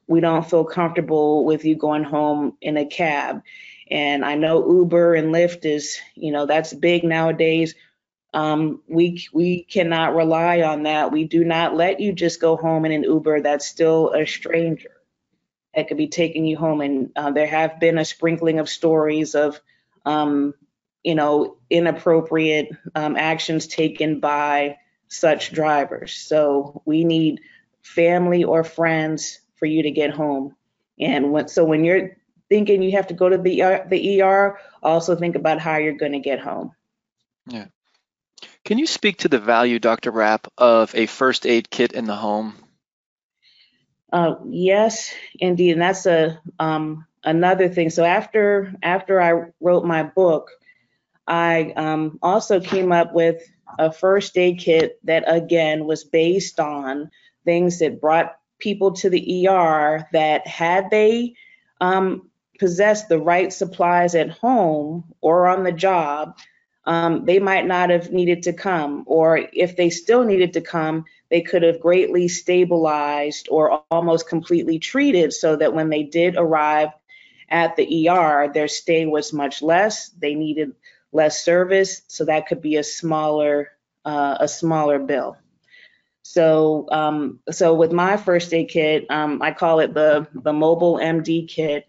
we 0.08 0.20
don't 0.20 0.50
feel 0.50 0.66
comfortable 0.66 1.46
with 1.46 1.66
you 1.66 1.76
going 1.76 2.04
home 2.04 2.58
in 2.62 2.78
a 2.78 2.86
cab. 2.86 3.42
And 3.90 4.26
I 4.26 4.36
know 4.36 4.80
Uber 4.80 5.16
and 5.16 5.34
Lyft 5.34 5.66
is, 5.66 6.00
you 6.16 6.32
know, 6.32 6.46
that's 6.46 6.74
big 6.74 7.04
nowadays. 7.04 7.76
Um, 8.34 8.82
we 8.88 9.28
we 9.32 9.64
cannot 9.64 10.16
rely 10.16 10.62
on 10.62 10.84
that. 10.84 11.12
We 11.12 11.26
do 11.26 11.44
not 11.44 11.76
let 11.76 12.00
you 12.00 12.14
just 12.14 12.42
go 12.42 12.58
home 12.58 12.86
in 12.86 12.92
an 12.92 13.04
Uber 13.04 13.42
that's 13.42 13.68
still 13.68 14.12
a 14.12 14.26
stranger 14.26 14.90
that 15.76 15.88
could 15.88 15.98
be 15.98 16.08
taking 16.08 16.46
you 16.46 16.58
home. 16.58 16.82
And 16.82 17.12
uh, 17.16 17.32
there 17.32 17.48
have 17.48 17.80
been 17.80 17.98
a 17.98 18.06
sprinkling 18.06 18.60
of 18.60 18.70
stories 18.70 19.36
of, 19.36 19.60
um, 20.06 20.54
you 21.04 21.16
know, 21.16 21.58
inappropriate 21.70 22.70
um, 22.96 23.16
actions 23.16 23.68
taken 23.68 24.20
by 24.20 24.78
such 25.08 25.52
drivers. 25.52 26.14
So 26.14 26.82
we 26.86 27.04
need 27.04 27.42
family 27.84 28.44
or 28.44 28.64
friends 28.64 29.40
for 29.56 29.66
you 29.66 29.84
to 29.84 29.92
get 29.92 30.12
home. 30.12 30.56
And 31.00 31.32
when, 31.32 31.48
so 31.48 31.66
when 31.66 31.84
you're 31.84 32.18
thinking 32.50 32.82
you 32.82 32.92
have 32.94 33.08
to 33.08 33.14
go 33.14 33.30
to 33.30 33.38
the 33.38 33.62
ER, 33.62 33.86
the 33.90 34.22
ER, 34.22 34.60
also 34.82 35.16
think 35.16 35.36
about 35.36 35.60
how 35.60 35.78
you're 35.78 35.94
going 35.94 36.12
to 36.14 36.20
get 36.20 36.40
home. 36.40 36.72
Yeah. 37.48 37.66
Can 38.66 38.78
you 38.78 38.88
speak 38.88 39.20
to 39.20 39.28
the 39.28 39.40
value, 39.40 39.80
Dr. 39.80 40.12
Rapp, 40.12 40.48
of 40.58 40.96
a 40.96 41.06
first 41.06 41.46
aid 41.46 41.70
kit 41.70 41.92
in 41.92 42.06
the 42.06 42.16
home? 42.16 42.56
Uh, 44.12 44.36
yes, 44.48 45.12
indeed, 45.40 45.72
and 45.72 45.82
that's 45.82 46.06
a 46.06 46.40
um, 46.60 47.06
another 47.24 47.68
thing. 47.68 47.90
So 47.90 48.06
after 48.06 48.74
after 48.84 49.20
I 49.20 49.52
wrote 49.60 49.86
my 49.86 50.04
book, 50.04 50.52
I 51.28 51.74
um, 51.76 52.20
also 52.22 52.60
came 52.60 52.92
up 52.92 53.14
with 53.14 53.42
a 53.80 53.92
first 53.92 54.38
aid 54.38 54.60
kit 54.60 55.00
that 55.06 55.24
again 55.26 55.86
was 55.86 56.04
based 56.04 56.60
on 56.60 57.10
things 57.46 57.80
that 57.80 58.02
brought 58.02 58.38
people 58.60 58.94
to 58.94 59.10
the 59.10 59.48
ER 59.48 60.08
that 60.14 60.48
had 60.48 60.90
they 60.90 61.36
um, 61.82 62.30
possessed 62.60 63.10
the 63.10 63.20
right 63.20 63.52
supplies 63.52 64.16
at 64.16 64.30
home 64.30 65.04
or 65.22 65.48
on 65.48 65.64
the 65.64 65.72
job, 65.72 66.38
um, 66.86 67.26
they 67.26 67.40
might 67.40 67.66
not 67.66 67.90
have 67.90 68.12
needed 68.12 68.44
to 68.44 68.54
come. 68.54 69.04
Or 69.06 69.48
if 69.54 69.76
they 69.76 69.90
still 69.90 70.24
needed 70.24 70.54
to 70.54 70.62
come, 70.62 71.06
they 71.30 71.42
could 71.42 71.64
have 71.64 71.80
greatly 71.80 72.28
stabilized 72.28 73.48
or 73.50 73.84
almost 73.90 74.30
completely 74.30 74.80
treated 74.80 75.34
so 75.34 75.56
that 75.56 75.74
when 75.74 75.90
they 75.90 76.04
did 76.04 76.36
arrive 76.38 76.90
at 77.50 77.76
the 77.76 78.10
ER, 78.10 78.52
their 78.54 78.68
stay 78.68 79.06
was 79.06 79.34
much 79.34 79.62
less. 79.62 80.10
They 80.10 80.36
needed 80.36 80.74
less 81.12 81.44
service, 81.44 82.02
so 82.08 82.26
that 82.26 82.48
could 82.48 82.62
be 82.62 82.78
a 82.78 82.84
smaller 82.84 83.70
uh, 84.06 84.38
a 84.40 84.48
smaller 84.48 85.00
bill. 85.00 85.38
So, 86.24 86.88
um, 86.90 87.40
so 87.52 87.74
with 87.74 87.92
my 87.92 88.18
first 88.18 88.54
aid 88.54 88.70
kit, 88.70 89.06
um, 89.10 89.42
I 89.42 89.52
call 89.52 89.80
it 89.80 89.94
the 89.94 90.26
the 90.34 90.54
mobile 90.54 90.96
MD 90.96 91.48
kit 91.48 91.86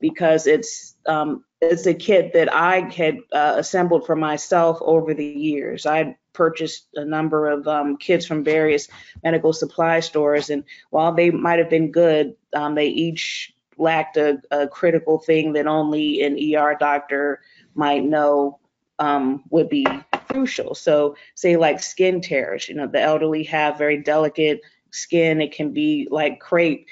because 0.00 0.46
it's 0.46 0.96
um, 1.06 1.44
it's 1.60 1.86
a 1.86 1.94
kit 1.94 2.32
that 2.34 2.52
I 2.52 2.80
had 2.80 3.18
uh, 3.32 3.54
assembled 3.56 4.04
for 4.04 4.16
myself 4.16 4.78
over 4.80 5.14
the 5.14 5.24
years. 5.24 5.86
I 5.86 6.16
purchased 6.32 6.88
a 6.96 7.04
number 7.04 7.48
of 7.48 7.66
um, 7.68 7.96
kits 7.96 8.26
from 8.26 8.44
various 8.44 8.88
medical 9.22 9.52
supply 9.52 10.00
stores, 10.00 10.50
and 10.50 10.64
while 10.90 11.14
they 11.14 11.30
might 11.30 11.60
have 11.60 11.70
been 11.70 11.92
good, 11.92 12.34
um, 12.54 12.74
they 12.74 12.88
each 12.88 13.54
lacked 13.78 14.16
a, 14.16 14.40
a, 14.50 14.66
critical 14.66 15.18
thing 15.18 15.52
that 15.52 15.66
only 15.66 16.22
an 16.22 16.38
ER 16.56 16.76
doctor 16.80 17.42
might 17.74 18.02
know 18.02 18.58
um, 18.98 19.44
would 19.50 19.68
be 19.68 19.86
crucial. 20.36 20.74
So, 20.74 21.16
say 21.34 21.56
like 21.56 21.82
skin 21.82 22.20
tears, 22.20 22.68
you 22.68 22.74
know, 22.74 22.86
the 22.86 23.00
elderly 23.00 23.44
have 23.44 23.78
very 23.78 24.02
delicate 24.02 24.60
skin. 24.90 25.40
It 25.40 25.52
can 25.52 25.72
be 25.72 26.08
like 26.10 26.40
crepe, 26.40 26.86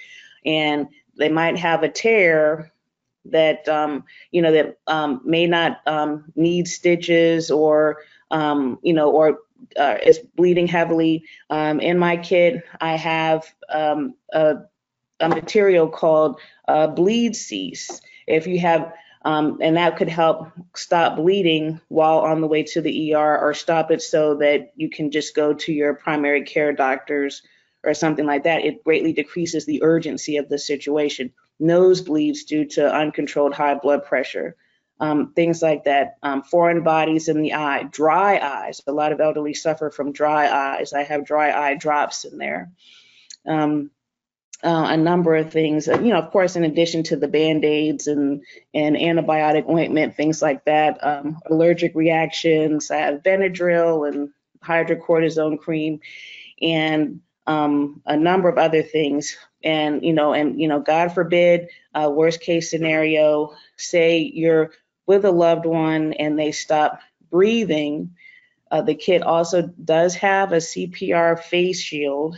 and 0.44 0.88
they 1.18 1.28
might 1.28 1.58
have 1.58 1.82
a 1.82 1.88
tear 1.88 2.72
that 3.26 3.68
um, 3.68 4.04
you 4.30 4.42
know 4.42 4.52
that 4.52 4.78
um, 4.86 5.20
may 5.24 5.46
not 5.46 5.80
um, 5.86 6.32
need 6.34 6.68
stitches 6.68 7.50
or 7.50 7.98
um, 8.30 8.78
you 8.82 8.94
know 8.94 9.10
or 9.10 9.40
uh, 9.78 9.96
is 10.02 10.18
bleeding 10.36 10.66
heavily. 10.66 11.24
Um, 11.50 11.80
in 11.80 11.98
my 11.98 12.16
kit, 12.16 12.64
I 12.80 12.96
have 12.96 13.44
um, 13.68 14.14
a, 14.32 14.56
a, 15.20 15.28
material 15.28 15.88
called 15.88 16.40
uh, 16.68 16.88
Bleed 16.88 17.34
Cease. 17.34 18.00
If 18.26 18.46
you 18.46 18.58
have 18.60 18.92
um, 19.24 19.58
and 19.62 19.76
that 19.76 19.96
could 19.96 20.08
help 20.08 20.48
stop 20.76 21.16
bleeding 21.16 21.80
while 21.88 22.18
on 22.18 22.40
the 22.40 22.46
way 22.46 22.62
to 22.62 22.82
the 22.82 23.14
ER 23.14 23.38
or 23.38 23.54
stop 23.54 23.90
it 23.90 24.02
so 24.02 24.36
that 24.36 24.72
you 24.76 24.90
can 24.90 25.10
just 25.10 25.34
go 25.34 25.54
to 25.54 25.72
your 25.72 25.94
primary 25.94 26.42
care 26.44 26.72
doctors 26.72 27.42
or 27.82 27.94
something 27.94 28.26
like 28.26 28.44
that. 28.44 28.64
It 28.64 28.84
greatly 28.84 29.14
decreases 29.14 29.64
the 29.64 29.82
urgency 29.82 30.36
of 30.36 30.48
the 30.48 30.58
situation. 30.58 31.32
Nosebleeds 31.60 32.44
due 32.46 32.66
to 32.66 32.94
uncontrolled 32.94 33.54
high 33.54 33.76
blood 33.76 34.04
pressure, 34.04 34.56
um, 35.00 35.32
things 35.32 35.62
like 35.62 35.84
that. 35.84 36.16
Um, 36.22 36.42
foreign 36.42 36.82
bodies 36.82 37.28
in 37.28 37.40
the 37.40 37.54
eye, 37.54 37.84
dry 37.84 38.38
eyes. 38.38 38.82
A 38.86 38.92
lot 38.92 39.12
of 39.12 39.20
elderly 39.20 39.54
suffer 39.54 39.90
from 39.90 40.12
dry 40.12 40.48
eyes. 40.48 40.92
I 40.92 41.02
have 41.02 41.24
dry 41.24 41.50
eye 41.50 41.74
drops 41.76 42.24
in 42.24 42.36
there. 42.36 42.72
Um, 43.46 43.90
uh, 44.64 44.86
a 44.88 44.96
number 44.96 45.36
of 45.36 45.52
things. 45.52 45.86
You 45.86 45.98
know, 45.98 46.18
of 46.18 46.30
course, 46.30 46.56
in 46.56 46.64
addition 46.64 47.02
to 47.04 47.16
the 47.16 47.28
band-aids 47.28 48.06
and 48.06 48.42
and 48.72 48.96
antibiotic 48.96 49.68
ointment, 49.68 50.16
things 50.16 50.40
like 50.40 50.64
that. 50.64 50.98
Um, 51.04 51.38
allergic 51.50 51.94
reactions. 51.94 52.90
I 52.90 52.96
have 52.96 53.22
Benadryl 53.22 54.08
and 54.08 54.30
hydrocortisone 54.62 55.58
cream, 55.58 56.00
and 56.60 57.20
um, 57.46 58.02
a 58.06 58.16
number 58.16 58.48
of 58.48 58.58
other 58.58 58.82
things. 58.82 59.36
And 59.62 60.04
you 60.04 60.12
know, 60.12 60.32
and 60.32 60.60
you 60.60 60.68
know, 60.68 60.80
God 60.80 61.12
forbid, 61.12 61.68
uh, 61.94 62.10
worst 62.12 62.40
case 62.40 62.70
scenario, 62.70 63.54
say 63.76 64.18
you're 64.18 64.72
with 65.06 65.24
a 65.24 65.30
loved 65.30 65.66
one 65.66 66.14
and 66.14 66.38
they 66.38 66.52
stop 66.52 67.00
breathing. 67.30 68.14
Uh, 68.70 68.82
the 68.82 68.94
kit 68.94 69.22
also 69.22 69.62
does 69.62 70.14
have 70.14 70.52
a 70.52 70.56
CPR 70.56 71.38
face 71.38 71.80
shield 71.80 72.36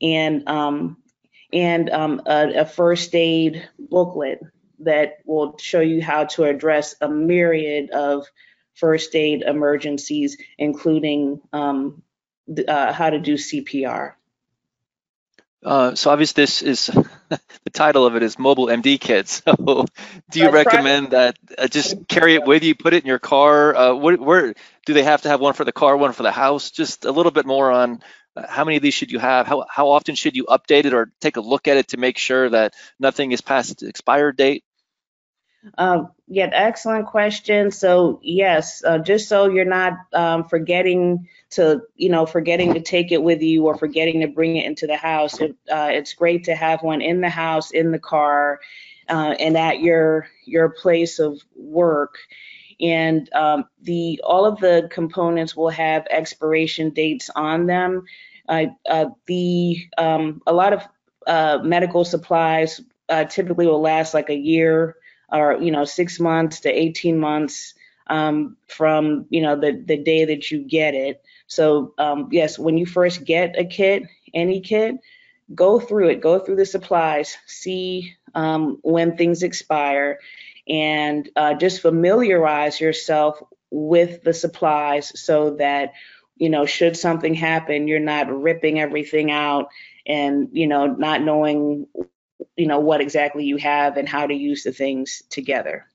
and 0.00 0.48
um, 0.48 0.96
and 1.54 1.88
um, 1.90 2.20
a, 2.26 2.60
a, 2.60 2.64
first 2.66 3.14
aid 3.14 3.68
booklet 3.78 4.40
that 4.80 5.18
will 5.24 5.56
show 5.58 5.80
you 5.80 6.02
how 6.02 6.24
to 6.24 6.44
address 6.44 6.96
a 7.00 7.08
myriad 7.08 7.90
of 7.90 8.26
first 8.74 9.14
aid 9.14 9.42
emergencies, 9.42 10.36
including 10.58 11.40
um, 11.52 12.02
uh, 12.68 12.92
how 12.92 13.10
to 13.10 13.20
do 13.20 13.34
CPR. 13.34 14.14
Uh, 15.64 15.94
so 15.94 16.10
obviously 16.10 16.42
this 16.42 16.60
is 16.60 16.90
the 17.64 17.70
title 17.72 18.06
of 18.06 18.16
it 18.16 18.22
is 18.22 18.38
mobile 18.38 18.66
MD 18.70 18.98
kit. 18.98 19.42
So 19.54 19.86
do 20.30 20.40
you 20.40 20.50
That's 20.50 20.54
recommend 20.54 21.12
right. 21.12 21.12
that 21.12 21.38
uh, 21.58 21.68
just 21.68 22.08
carry 22.08 22.34
it 22.34 22.44
with 22.44 22.62
you, 22.64 22.74
put 22.74 22.94
it 22.94 23.02
in 23.02 23.08
your 23.08 23.18
car? 23.18 23.74
Uh, 23.74 23.94
where, 23.94 24.16
where, 24.16 24.54
do 24.86 24.92
they 24.94 25.02
have 25.02 25.22
to 25.22 25.28
have 25.28 25.40
one 25.40 25.54
for 25.54 25.64
the 25.64 25.72
car, 25.72 25.96
one 25.96 26.12
for 26.12 26.22
the 26.22 26.32
house? 26.32 26.70
Just 26.70 27.04
a 27.04 27.10
little 27.12 27.32
bit 27.32 27.46
more 27.46 27.70
on 27.70 28.02
how 28.48 28.64
many 28.64 28.76
of 28.76 28.82
these 28.82 28.94
should 28.94 29.10
you 29.12 29.18
have? 29.18 29.46
How, 29.46 29.64
how 29.68 29.90
often 29.90 30.14
should 30.14 30.36
you 30.36 30.44
update 30.44 30.84
it 30.84 30.94
or 30.94 31.12
take 31.20 31.36
a 31.36 31.40
look 31.40 31.68
at 31.68 31.76
it 31.76 31.88
to 31.88 31.96
make 31.96 32.18
sure 32.18 32.50
that 32.50 32.74
nothing 32.98 33.32
is 33.32 33.40
past 33.40 33.70
its 33.70 33.82
expired 33.82 34.36
date? 34.36 34.64
Um, 35.78 36.10
yeah, 36.28 36.50
excellent 36.52 37.06
question. 37.06 37.70
So 37.70 38.20
yes, 38.22 38.82
uh, 38.84 38.98
just 38.98 39.28
so 39.28 39.48
you're 39.48 39.64
not 39.64 39.94
um, 40.12 40.44
forgetting 40.44 41.28
to, 41.50 41.82
you 41.96 42.08
know, 42.08 42.26
forgetting 42.26 42.74
to 42.74 42.80
take 42.80 43.12
it 43.12 43.22
with 43.22 43.42
you 43.42 43.66
or 43.66 43.76
forgetting 43.76 44.20
to 44.20 44.28
bring 44.28 44.56
it 44.56 44.66
into 44.66 44.86
the 44.86 44.96
house. 44.96 45.40
It, 45.40 45.56
uh, 45.70 45.88
it's 45.90 46.14
great 46.14 46.44
to 46.44 46.54
have 46.54 46.82
one 46.82 47.00
in 47.00 47.20
the 47.20 47.30
house, 47.30 47.70
in 47.70 47.92
the 47.92 47.98
car, 47.98 48.60
uh, 49.08 49.34
and 49.38 49.56
at 49.56 49.80
your 49.80 50.28
your 50.44 50.70
place 50.70 51.18
of 51.18 51.40
work 51.56 52.18
and 52.80 53.32
um, 53.32 53.66
the 53.82 54.20
all 54.24 54.44
of 54.44 54.58
the 54.60 54.88
components 54.92 55.56
will 55.56 55.70
have 55.70 56.06
expiration 56.10 56.90
dates 56.90 57.30
on 57.34 57.66
them. 57.66 58.04
Uh, 58.48 58.66
uh, 58.88 59.06
the 59.26 59.86
um, 59.96 60.42
a 60.46 60.52
lot 60.52 60.72
of 60.72 60.82
uh, 61.26 61.58
medical 61.62 62.04
supplies 62.04 62.80
uh, 63.08 63.24
typically 63.24 63.66
will 63.66 63.80
last 63.80 64.14
like 64.14 64.30
a 64.30 64.36
year 64.36 64.96
or 65.32 65.58
you 65.60 65.70
know 65.70 65.84
six 65.84 66.20
months 66.20 66.60
to 66.60 66.70
18 66.70 67.18
months 67.18 67.74
um, 68.06 68.56
from 68.68 69.26
you 69.30 69.42
know 69.42 69.58
the 69.58 69.82
the 69.86 69.96
day 69.96 70.24
that 70.26 70.50
you 70.50 70.60
get 70.60 70.94
it. 70.94 71.22
So 71.46 71.94
um, 71.98 72.28
yes, 72.32 72.58
when 72.58 72.78
you 72.78 72.86
first 72.86 73.24
get 73.24 73.58
a 73.58 73.64
kit, 73.64 74.04
any 74.32 74.60
kit, 74.60 74.96
go 75.54 75.80
through 75.80 76.08
it, 76.10 76.20
go 76.20 76.38
through 76.38 76.56
the 76.56 76.66
supplies, 76.66 77.36
see 77.46 78.14
um, 78.34 78.78
when 78.82 79.16
things 79.16 79.42
expire, 79.42 80.18
and 80.68 81.28
uh, 81.36 81.54
just 81.54 81.80
familiarize 81.80 82.80
yourself 82.80 83.42
with 83.70 84.22
the 84.22 84.32
supplies 84.32 85.18
so 85.20 85.56
that 85.56 85.92
you 86.36 86.48
know 86.48 86.64
should 86.64 86.96
something 86.96 87.34
happen 87.34 87.88
you're 87.88 88.00
not 88.00 88.30
ripping 88.30 88.78
everything 88.80 89.30
out 89.30 89.68
and 90.06 90.48
you 90.52 90.66
know 90.66 90.86
not 90.86 91.22
knowing 91.22 91.86
you 92.56 92.66
know 92.66 92.80
what 92.80 93.00
exactly 93.00 93.44
you 93.44 93.56
have 93.56 93.96
and 93.96 94.08
how 94.08 94.26
to 94.26 94.34
use 94.34 94.62
the 94.62 94.72
things 94.72 95.22
together 95.30 95.86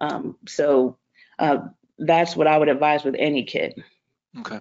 um, 0.00 0.36
so 0.46 0.96
uh, 1.38 1.58
that's 1.98 2.36
what 2.36 2.46
i 2.46 2.56
would 2.56 2.68
advise 2.68 3.04
with 3.04 3.16
any 3.18 3.44
kid 3.44 3.82
okay 4.38 4.60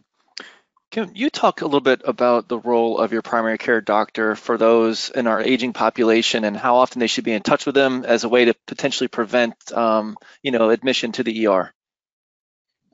can 0.92 1.12
you 1.16 1.30
talk 1.30 1.62
a 1.62 1.66
little 1.66 1.80
bit 1.80 2.02
about 2.04 2.50
the 2.50 2.60
role 2.60 3.00
of 3.00 3.14
your 3.14 3.22
primary 3.22 3.58
care 3.58 3.80
doctor 3.80 4.36
for 4.36 4.58
those 4.58 5.10
in 5.10 5.26
our 5.26 5.42
aging 5.42 5.72
population 5.72 6.44
and 6.44 6.58
how 6.58 6.76
often 6.76 7.00
they 7.00 7.08
should 7.08 7.24
be 7.24 7.32
in 7.32 7.42
touch 7.42 7.66
with 7.66 7.76
them 7.76 8.04
as 8.04 8.26
a 8.26 8.30
way 8.30 8.44
to 8.44 8.54
potentially 8.68 9.08
prevent, 9.08 9.56
um, 9.72 10.18
you 10.44 10.52
know, 10.52 10.70
admission 10.70 11.14
to 11.14 11.24
the 11.24 11.48
ER? 11.48 11.74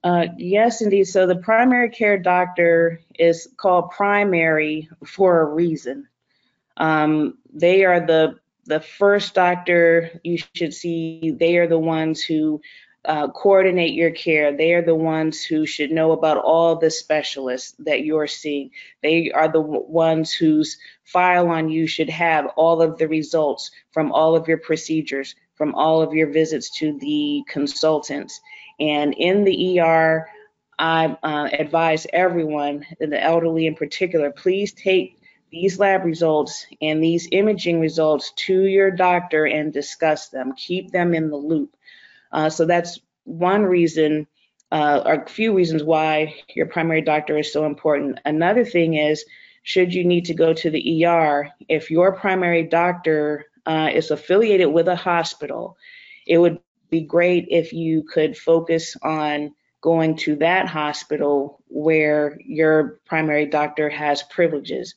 Uh, 0.03 0.27
yes, 0.37 0.83
indeed. 0.83 1.05
So 1.05 1.25
the 1.25 1.37
primary 1.37 1.89
care 1.89 2.19
doctor 2.19 3.01
is 3.17 3.49
called 3.57 3.89
primary 3.89 4.89
for 5.03 5.41
a 5.41 5.45
reason. 5.45 6.07
Um, 6.77 7.39
they 7.59 7.85
are 7.85 7.99
the 7.99 8.39
the 8.65 8.79
first 8.79 9.33
doctor 9.33 10.19
you 10.23 10.37
should 10.53 10.73
see. 10.73 11.31
They 11.37 11.57
are 11.57 11.67
the 11.67 11.79
ones 11.79 12.21
who 12.21 12.61
uh, 13.05 13.29
coordinate 13.29 13.93
your 13.93 14.11
care. 14.11 14.55
They 14.55 14.73
are 14.73 14.81
the 14.81 14.93
ones 14.93 15.41
who 15.43 15.65
should 15.65 15.89
know 15.89 16.11
about 16.11 16.37
all 16.37 16.75
the 16.75 16.91
specialists 16.91 17.73
that 17.79 18.03
you're 18.03 18.27
seeing. 18.27 18.71
They 19.01 19.31
are 19.31 19.47
the 19.47 19.61
ones 19.61 20.33
whose 20.33 20.77
file 21.05 21.47
on 21.47 21.69
you 21.69 21.87
should 21.87 22.09
have 22.09 22.47
all 22.57 22.81
of 22.81 22.97
the 22.97 23.07
results 23.07 23.71
from 23.91 24.11
all 24.11 24.35
of 24.35 24.49
your 24.49 24.57
procedures, 24.57 25.35
from 25.55 25.73
all 25.73 26.01
of 26.01 26.13
your 26.13 26.29
visits 26.29 26.69
to 26.79 26.97
the 26.99 27.43
consultants. 27.47 28.41
And 28.79 29.13
in 29.13 29.45
the 29.45 29.79
ER, 29.79 30.27
I 30.77 31.17
uh, 31.23 31.49
advise 31.53 32.05
everyone, 32.11 32.85
and 32.99 33.11
the 33.11 33.23
elderly 33.23 33.65
in 33.65 33.75
particular, 33.75 34.31
please 34.31 34.73
take 34.73 35.16
these 35.51 35.79
lab 35.79 36.03
results 36.03 36.65
and 36.81 37.03
these 37.03 37.27
imaging 37.31 37.79
results 37.79 38.31
to 38.35 38.63
your 38.65 38.91
doctor 38.91 39.45
and 39.45 39.71
discuss 39.73 40.29
them. 40.29 40.53
Keep 40.55 40.91
them 40.91 41.13
in 41.13 41.29
the 41.29 41.37
loop. 41.37 41.75
Uh, 42.31 42.49
so 42.49 42.65
that's 42.65 42.99
one 43.23 43.63
reason, 43.63 44.27
uh, 44.71 45.01
or 45.05 45.13
a 45.13 45.29
few 45.29 45.53
reasons 45.53 45.83
why 45.83 46.35
your 46.53 46.65
primary 46.65 47.01
doctor 47.01 47.37
is 47.37 47.51
so 47.51 47.65
important. 47.65 48.19
Another 48.25 48.65
thing 48.65 48.95
is, 48.95 49.25
should 49.63 49.93
you 49.93 50.05
need 50.05 50.25
to 50.25 50.33
go 50.33 50.53
to 50.53 50.69
the 50.69 51.05
ER, 51.05 51.49
if 51.67 51.91
your 51.91 52.13
primary 52.13 52.63
doctor 52.63 53.45
uh, 53.65 53.89
is 53.93 54.11
affiliated 54.11 54.71
with 54.71 54.87
a 54.87 54.95
hospital, 54.95 55.77
it 56.25 56.37
would 56.37 56.59
be 56.89 57.01
great 57.01 57.47
if 57.49 57.73
you 57.73 58.03
could 58.03 58.37
focus 58.37 58.95
on 59.01 59.53
going 59.81 60.15
to 60.15 60.35
that 60.37 60.67
hospital 60.67 61.61
where 61.67 62.37
your 62.45 62.99
primary 63.05 63.45
doctor 63.45 63.89
has 63.89 64.23
privileges. 64.23 64.95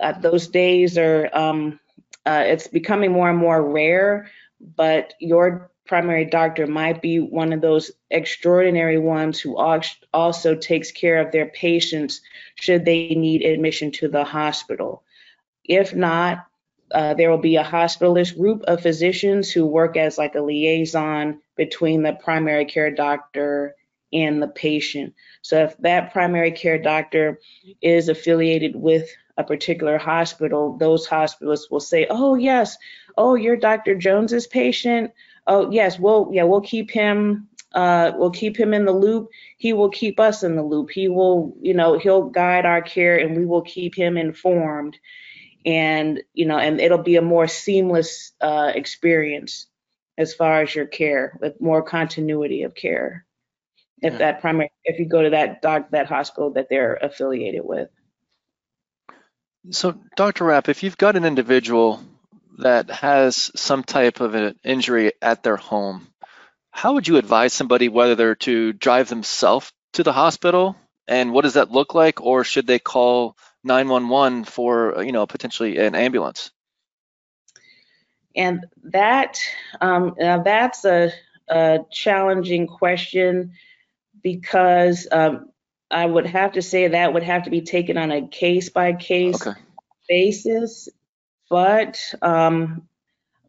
Uh, 0.00 0.12
those 0.12 0.48
days 0.48 0.98
are, 0.98 1.28
um, 1.32 1.78
uh, 2.26 2.44
it's 2.46 2.68
becoming 2.68 3.12
more 3.12 3.30
and 3.30 3.38
more 3.38 3.62
rare, 3.62 4.30
but 4.76 5.14
your 5.20 5.70
primary 5.84 6.24
doctor 6.24 6.66
might 6.66 7.02
be 7.02 7.18
one 7.18 7.52
of 7.52 7.60
those 7.60 7.90
extraordinary 8.10 8.98
ones 8.98 9.40
who 9.40 9.56
also 10.12 10.54
takes 10.54 10.92
care 10.92 11.20
of 11.20 11.32
their 11.32 11.46
patients 11.46 12.20
should 12.54 12.84
they 12.84 13.08
need 13.08 13.42
admission 13.42 13.90
to 13.90 14.08
the 14.08 14.24
hospital. 14.24 15.02
If 15.64 15.94
not, 15.94 16.46
uh, 16.92 17.14
there 17.14 17.30
will 17.30 17.38
be 17.38 17.56
a 17.56 17.64
hospitalist 17.64 18.36
group 18.36 18.62
of 18.62 18.80
physicians 18.80 19.50
who 19.50 19.66
work 19.66 19.96
as 19.96 20.18
like 20.18 20.34
a 20.34 20.40
liaison 20.40 21.40
between 21.56 22.02
the 22.02 22.12
primary 22.12 22.64
care 22.64 22.90
doctor 22.90 23.74
and 24.12 24.42
the 24.42 24.48
patient. 24.48 25.14
So 25.40 25.64
if 25.64 25.76
that 25.78 26.12
primary 26.12 26.52
care 26.52 26.78
doctor 26.78 27.40
is 27.80 28.08
affiliated 28.08 28.76
with 28.76 29.08
a 29.36 29.44
particular 29.44 29.98
hospital, 29.98 30.76
those 30.76 31.06
hospitalists 31.06 31.70
will 31.70 31.80
say, 31.80 32.06
"Oh 32.10 32.34
yes, 32.34 32.76
oh 33.16 33.34
you're 33.34 33.56
Dr. 33.56 33.94
Jones's 33.94 34.46
patient. 34.46 35.12
Oh 35.46 35.70
yes, 35.70 35.98
we'll 35.98 36.30
yeah 36.32 36.44
we'll 36.44 36.60
keep 36.60 36.90
him 36.90 37.48
uh, 37.74 38.12
we'll 38.16 38.30
keep 38.30 38.56
him 38.56 38.74
in 38.74 38.84
the 38.84 38.92
loop. 38.92 39.28
He 39.56 39.72
will 39.72 39.88
keep 39.88 40.20
us 40.20 40.42
in 40.42 40.56
the 40.56 40.62
loop. 40.62 40.90
He 40.90 41.08
will 41.08 41.56
you 41.60 41.74
know 41.74 41.98
he'll 41.98 42.28
guide 42.28 42.66
our 42.66 42.82
care 42.82 43.16
and 43.16 43.36
we 43.36 43.46
will 43.46 43.62
keep 43.62 43.94
him 43.94 44.16
informed." 44.16 44.98
and 45.64 46.22
you 46.34 46.46
know 46.46 46.58
and 46.58 46.80
it'll 46.80 46.98
be 46.98 47.16
a 47.16 47.22
more 47.22 47.46
seamless 47.46 48.32
uh, 48.40 48.72
experience 48.74 49.66
as 50.18 50.34
far 50.34 50.62
as 50.62 50.74
your 50.74 50.86
care 50.86 51.38
with 51.40 51.60
more 51.60 51.82
continuity 51.82 52.62
of 52.62 52.74
care 52.74 53.24
if 54.02 54.12
yeah. 54.12 54.18
that 54.18 54.40
primary 54.40 54.70
if 54.84 54.98
you 54.98 55.06
go 55.06 55.22
to 55.22 55.30
that 55.30 55.62
doc 55.62 55.90
that 55.90 56.06
hospital 56.06 56.50
that 56.50 56.68
they're 56.68 56.94
affiliated 56.94 57.62
with 57.64 57.88
so 59.70 59.98
dr 60.16 60.44
rapp 60.44 60.68
if 60.68 60.82
you've 60.82 60.98
got 60.98 61.16
an 61.16 61.24
individual 61.24 62.00
that 62.58 62.90
has 62.90 63.50
some 63.56 63.82
type 63.82 64.20
of 64.20 64.34
an 64.34 64.54
injury 64.64 65.12
at 65.22 65.42
their 65.42 65.56
home 65.56 66.06
how 66.72 66.94
would 66.94 67.06
you 67.06 67.18
advise 67.18 67.52
somebody 67.52 67.88
whether 67.88 68.34
to 68.34 68.72
drive 68.72 69.08
themselves 69.08 69.72
to 69.92 70.02
the 70.02 70.12
hospital? 70.12 70.74
And 71.06 71.32
what 71.32 71.42
does 71.42 71.54
that 71.54 71.70
look 71.70 71.94
like? 71.94 72.20
Or 72.20 72.44
should 72.44 72.66
they 72.66 72.78
call 72.78 73.36
911 73.62 74.44
for 74.44 75.04
you 75.04 75.12
know 75.12 75.26
potentially 75.26 75.78
an 75.78 75.94
ambulance? 75.94 76.50
And 78.34 78.66
that 78.84 79.38
um, 79.80 80.14
that's 80.18 80.84
a, 80.86 81.12
a, 81.48 81.80
challenging 81.92 82.66
question 82.66 83.52
because 84.22 85.06
um, 85.12 85.50
I 85.92 86.06
would 86.06 86.26
have 86.26 86.52
to 86.52 86.62
say 86.62 86.88
that 86.88 87.12
would 87.12 87.22
have 87.22 87.44
to 87.44 87.50
be 87.50 87.60
taken 87.60 87.98
on 87.98 88.10
a 88.10 88.26
case 88.26 88.70
by 88.70 88.92
case 88.94 89.46
basis. 90.08 90.88
But 91.50 92.00
um, 92.22 92.88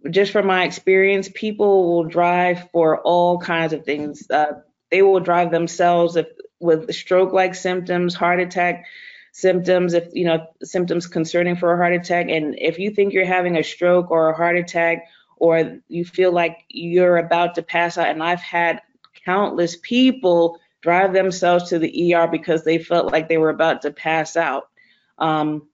just 0.10 0.32
from 0.32 0.48
my 0.48 0.66
experience, 0.66 1.30
people 1.34 1.94
will 1.94 2.04
drive 2.04 2.70
for 2.72 3.00
all 3.02 3.40
kinds 3.40 3.74
of 3.74 3.86
things. 3.86 4.30
Uh, 4.30 4.62
they 4.92 5.02
will 5.02 5.22
drive 5.22 5.52
themselves 5.52 6.16
if, 6.18 6.28
with 6.60 6.94
stroke 6.94 7.34
like 7.34 7.56
symptoms, 7.56 8.14
heart 8.14 8.40
attack 8.40 8.86
symptoms, 9.32 9.94
if 9.94 10.10
you 10.14 10.26
know 10.26 10.48
symptoms 10.62 11.08
concerning 11.08 11.56
for 11.56 11.74
a 11.74 11.78
heart 11.78 11.94
attack, 11.94 12.28
and 12.30 12.56
if 12.60 12.78
you 12.78 12.92
think 12.92 13.14
you're 13.14 13.26
having 13.26 13.58
a 13.58 13.64
stroke 13.64 14.12
or 14.12 14.30
a 14.30 14.36
heart 14.36 14.58
attack, 14.58 15.08
or 15.38 15.80
you 15.88 16.06
feel 16.06 16.32
like 16.32 16.64
you're 16.70 17.18
about 17.18 17.56
to 17.56 17.64
pass 17.64 17.98
out, 17.98 18.10
and 18.10 18.22
I've 18.22 18.42
had 18.42 18.82
countless 19.26 19.78
people 19.82 20.60
drive 20.84 21.14
themselves 21.14 21.70
to 21.70 21.80
the 21.80 22.14
ER 22.14 22.28
because 22.28 22.64
they 22.64 22.78
felt 22.78 23.12
like 23.12 23.30
they 23.30 23.38
were 23.38 23.50
about 23.50 23.82
to 23.84 23.92
pass 23.92 24.36
out. 24.36 24.70
Um, 25.18 25.68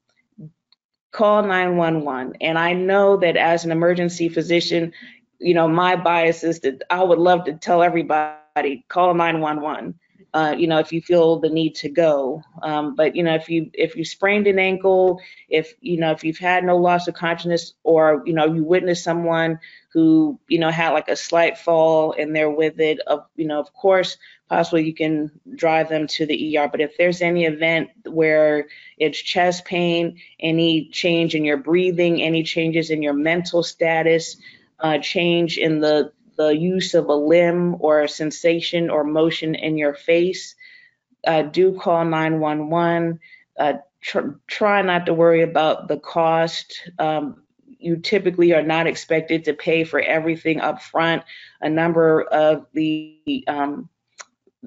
call 1.11 1.41
911. 1.41 2.37
And 2.41 2.57
I 2.57 2.73
know 2.73 3.17
that 3.17 3.35
as 3.35 3.65
an 3.65 3.71
emergency 3.71 4.29
physician, 4.29 4.93
you 5.39 5.55
know, 5.55 5.67
my 5.67 5.95
bias 5.95 6.43
is 6.43 6.59
that 6.61 6.83
I 6.89 7.03
would 7.03 7.17
love 7.17 7.45
to 7.45 7.53
tell 7.53 7.81
everybody 7.81 8.85
call 8.87 9.15
911 9.15 9.95
uh, 10.33 10.53
you 10.57 10.67
know, 10.67 10.79
if 10.79 10.91
you 10.91 11.01
feel 11.01 11.39
the 11.39 11.49
need 11.49 11.75
to 11.75 11.89
go. 11.89 12.43
Um, 12.61 12.95
but 12.95 13.15
you 13.15 13.23
know, 13.23 13.33
if 13.35 13.49
you 13.49 13.71
if 13.73 13.95
you 13.95 14.05
sprained 14.05 14.47
an 14.47 14.59
ankle, 14.59 15.19
if 15.47 15.73
you 15.81 15.99
know 15.99 16.11
if 16.11 16.23
you've 16.23 16.37
had 16.37 16.63
no 16.63 16.77
loss 16.77 17.07
of 17.07 17.15
consciousness, 17.15 17.73
or 17.83 18.23
you 18.25 18.33
know 18.33 18.45
you 18.45 18.63
witness 18.63 19.03
someone 19.03 19.59
who 19.91 20.39
you 20.47 20.59
know 20.59 20.69
had 20.69 20.91
like 20.91 21.09
a 21.09 21.15
slight 21.15 21.57
fall 21.57 22.13
and 22.17 22.35
they're 22.35 22.49
with 22.49 22.79
it, 22.79 22.99
of 23.07 23.25
you 23.35 23.47
know, 23.47 23.59
of 23.59 23.73
course, 23.73 24.17
possibly 24.47 24.85
you 24.85 24.93
can 24.93 25.31
drive 25.55 25.89
them 25.89 26.07
to 26.07 26.25
the 26.25 26.57
ER. 26.57 26.67
But 26.67 26.81
if 26.81 26.97
there's 26.97 27.21
any 27.21 27.45
event 27.45 27.89
where 28.05 28.67
it's 28.97 29.19
chest 29.19 29.65
pain, 29.65 30.19
any 30.39 30.89
change 30.89 31.35
in 31.35 31.43
your 31.43 31.57
breathing, 31.57 32.21
any 32.21 32.43
changes 32.43 32.89
in 32.89 33.01
your 33.01 33.13
mental 33.13 33.63
status, 33.63 34.37
uh, 34.79 34.99
change 34.99 35.57
in 35.57 35.79
the 35.79 36.11
the 36.37 36.55
use 36.55 36.93
of 36.93 37.07
a 37.07 37.13
limb 37.13 37.75
or 37.79 38.01
a 38.01 38.07
sensation 38.07 38.89
or 38.89 39.03
motion 39.03 39.55
in 39.55 39.77
your 39.77 39.93
face, 39.93 40.55
uh, 41.27 41.41
do 41.41 41.77
call 41.77 42.05
911. 42.05 43.19
Uh, 43.57 43.73
tr- 43.99 44.37
try 44.47 44.81
not 44.81 45.05
to 45.05 45.13
worry 45.13 45.41
about 45.41 45.89
the 45.89 45.97
cost. 45.97 46.89
Um, 46.97 47.43
you 47.79 47.97
typically 47.97 48.53
are 48.53 48.61
not 48.61 48.87
expected 48.87 49.45
to 49.45 49.53
pay 49.53 49.83
for 49.83 50.01
everything 50.01 50.59
up 50.59 50.81
front. 50.81 51.23
A 51.61 51.69
number 51.69 52.23
of 52.23 52.65
the 52.73 53.43
um, 53.47 53.89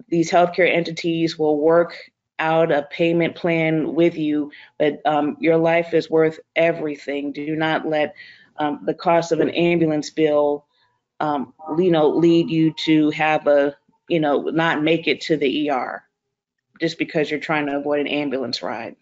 these 0.09 0.31
healthcare 0.31 0.71
entities 0.75 1.39
will 1.39 1.59
work 1.59 1.95
out 2.39 2.73
a 2.73 2.89
payment 2.91 3.37
plan 3.37 3.95
with 3.95 4.17
you, 4.17 4.51
but 4.79 5.01
um, 5.05 5.37
your 5.39 5.59
life 5.59 5.95
is 5.95 6.11
worth 6.11 6.41
everything. 6.57 7.33
Do 7.33 7.55
not 7.55 7.87
let 7.87 8.15
um, 8.57 8.81
the 8.85 8.95
cost 8.95 9.33
of 9.33 9.41
an 9.41 9.51
ambulance 9.51 10.11
bill 10.11 10.67
um, 11.23 11.55
you 11.79 11.91
know, 11.91 12.09
lead 12.09 12.51
you 12.51 12.75
to 12.85 13.11
have 13.11 13.47
a, 13.47 13.77
you 14.09 14.21
know, 14.21 14.43
not 14.43 14.83
make 14.83 15.07
it 15.07 15.21
to 15.23 15.37
the 15.37 15.71
ER 15.71 16.03
just 16.81 16.99
because 16.99 17.31
you're 17.31 17.41
trying 17.41 17.67
to 17.67 17.77
avoid 17.77 18.01
an 18.01 18.09
ambulance 18.09 18.61
ride. 18.61 18.97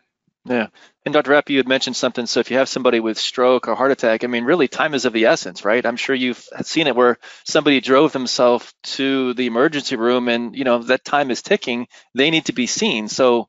Yeah. 0.44 0.68
And 1.05 1.12
Dr. 1.12 1.33
Rapp, 1.33 1.50
you 1.50 1.59
had 1.59 1.68
mentioned 1.68 1.96
something. 1.96 2.26
So 2.26 2.40
if 2.40 2.50
you 2.50 2.59
have 2.59 2.68
somebody 2.68 3.00
with 3.00 3.18
stroke 3.18 3.68
or 3.68 3.74
heart 3.74 3.90
attack, 3.90 4.24
I 4.24 4.26
mean, 4.26 4.44
really 4.44 4.68
time 4.68 4.94
is 4.94 5.05
of 5.05 5.12
the 5.12 5.26
essence, 5.26 5.64
right? 5.64 5.85
I'm 5.85 5.96
sure 5.96 6.14
you've 6.14 6.42
seen 6.62 6.87
it 6.87 6.96
where 6.96 7.18
somebody 7.44 7.81
drove 7.81 8.12
themselves 8.12 8.72
to 8.83 9.35
the 9.35 9.46
emergency 9.46 9.96
room 9.96 10.29
and, 10.29 10.57
you 10.57 10.64
know, 10.64 10.83
that 10.85 11.05
time 11.05 11.31
is 11.31 11.42
ticking. 11.42 11.88
They 12.14 12.31
need 12.31 12.46
to 12.46 12.53
be 12.53 12.66
seen. 12.66 13.09
So 13.09 13.48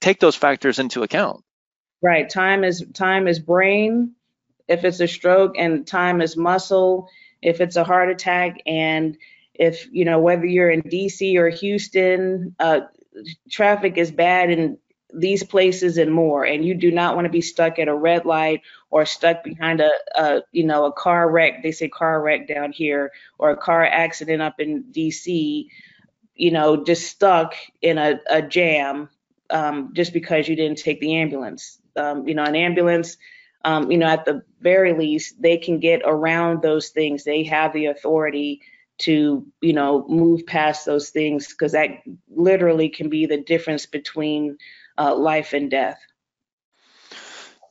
take 0.00 0.18
those 0.18 0.36
factors 0.36 0.78
into 0.78 1.02
account. 1.02 1.44
Right. 2.02 2.28
Time 2.28 2.64
is 2.64 2.84
time 2.92 3.28
is 3.28 3.38
brain 3.38 4.12
if 4.68 4.84
it's 4.84 5.00
a 5.00 5.08
stroke 5.08 5.54
and 5.56 5.86
time 5.86 6.20
is 6.20 6.36
muscle 6.36 7.08
if 7.40 7.60
it's 7.60 7.76
a 7.76 7.84
heart 7.84 8.10
attack 8.10 8.60
and 8.66 9.16
if 9.54 9.88
you 9.90 10.04
know 10.04 10.18
whether 10.18 10.44
you're 10.44 10.70
in 10.70 10.82
DC 10.82 11.36
or 11.36 11.48
Houston, 11.48 12.54
uh, 12.58 12.80
traffic 13.50 13.96
is 13.96 14.10
bad 14.10 14.50
in 14.50 14.78
these 15.14 15.44
places 15.44 15.98
and 15.98 16.12
more, 16.12 16.44
and 16.44 16.64
you 16.64 16.74
do 16.74 16.90
not 16.90 17.14
want 17.14 17.26
to 17.26 17.30
be 17.32 17.40
stuck 17.40 17.78
at 17.78 17.88
a 17.88 17.94
red 17.94 18.26
light 18.26 18.62
or 18.90 19.06
stuck 19.06 19.44
behind 19.44 19.80
a, 19.80 19.90
a 20.16 20.42
you 20.52 20.64
know 20.64 20.86
a 20.86 20.92
car 20.92 21.30
wreck. 21.30 21.62
They 21.62 21.72
say 21.72 21.88
car 21.88 22.22
wreck 22.22 22.48
down 22.48 22.72
here 22.72 23.12
or 23.38 23.50
a 23.50 23.56
car 23.56 23.84
accident 23.84 24.42
up 24.42 24.60
in 24.60 24.84
DC. 24.92 25.66
You 26.34 26.50
know, 26.50 26.84
just 26.84 27.08
stuck 27.10 27.54
in 27.82 27.98
a, 27.98 28.20
a 28.28 28.42
jam 28.42 29.08
um, 29.50 29.92
just 29.94 30.12
because 30.12 30.48
you 30.48 30.56
didn't 30.56 30.78
take 30.78 31.00
the 31.00 31.16
ambulance. 31.16 31.78
Um, 31.96 32.28
you 32.28 32.34
know, 32.34 32.44
an 32.44 32.56
ambulance 32.56 33.16
um, 33.64 33.90
you 33.90 33.98
know, 33.98 34.06
at 34.06 34.24
the 34.24 34.42
very 34.60 34.92
least, 34.94 35.42
they 35.42 35.58
can 35.58 35.80
get 35.80 36.02
around 36.04 36.62
those 36.62 36.90
things. 36.90 37.24
They 37.24 37.42
have 37.44 37.72
the 37.72 37.86
authority 37.86 38.62
to, 38.98 39.44
you 39.60 39.72
know, 39.72 40.06
move 40.08 40.46
past 40.46 40.86
those 40.86 41.10
things 41.10 41.48
because 41.48 41.72
that 41.72 41.90
literally 42.30 42.88
can 42.88 43.08
be 43.10 43.26
the 43.26 43.38
difference 43.42 43.84
between 43.84 44.56
uh, 44.98 45.14
life 45.14 45.52
and 45.52 45.70
death. 45.70 46.00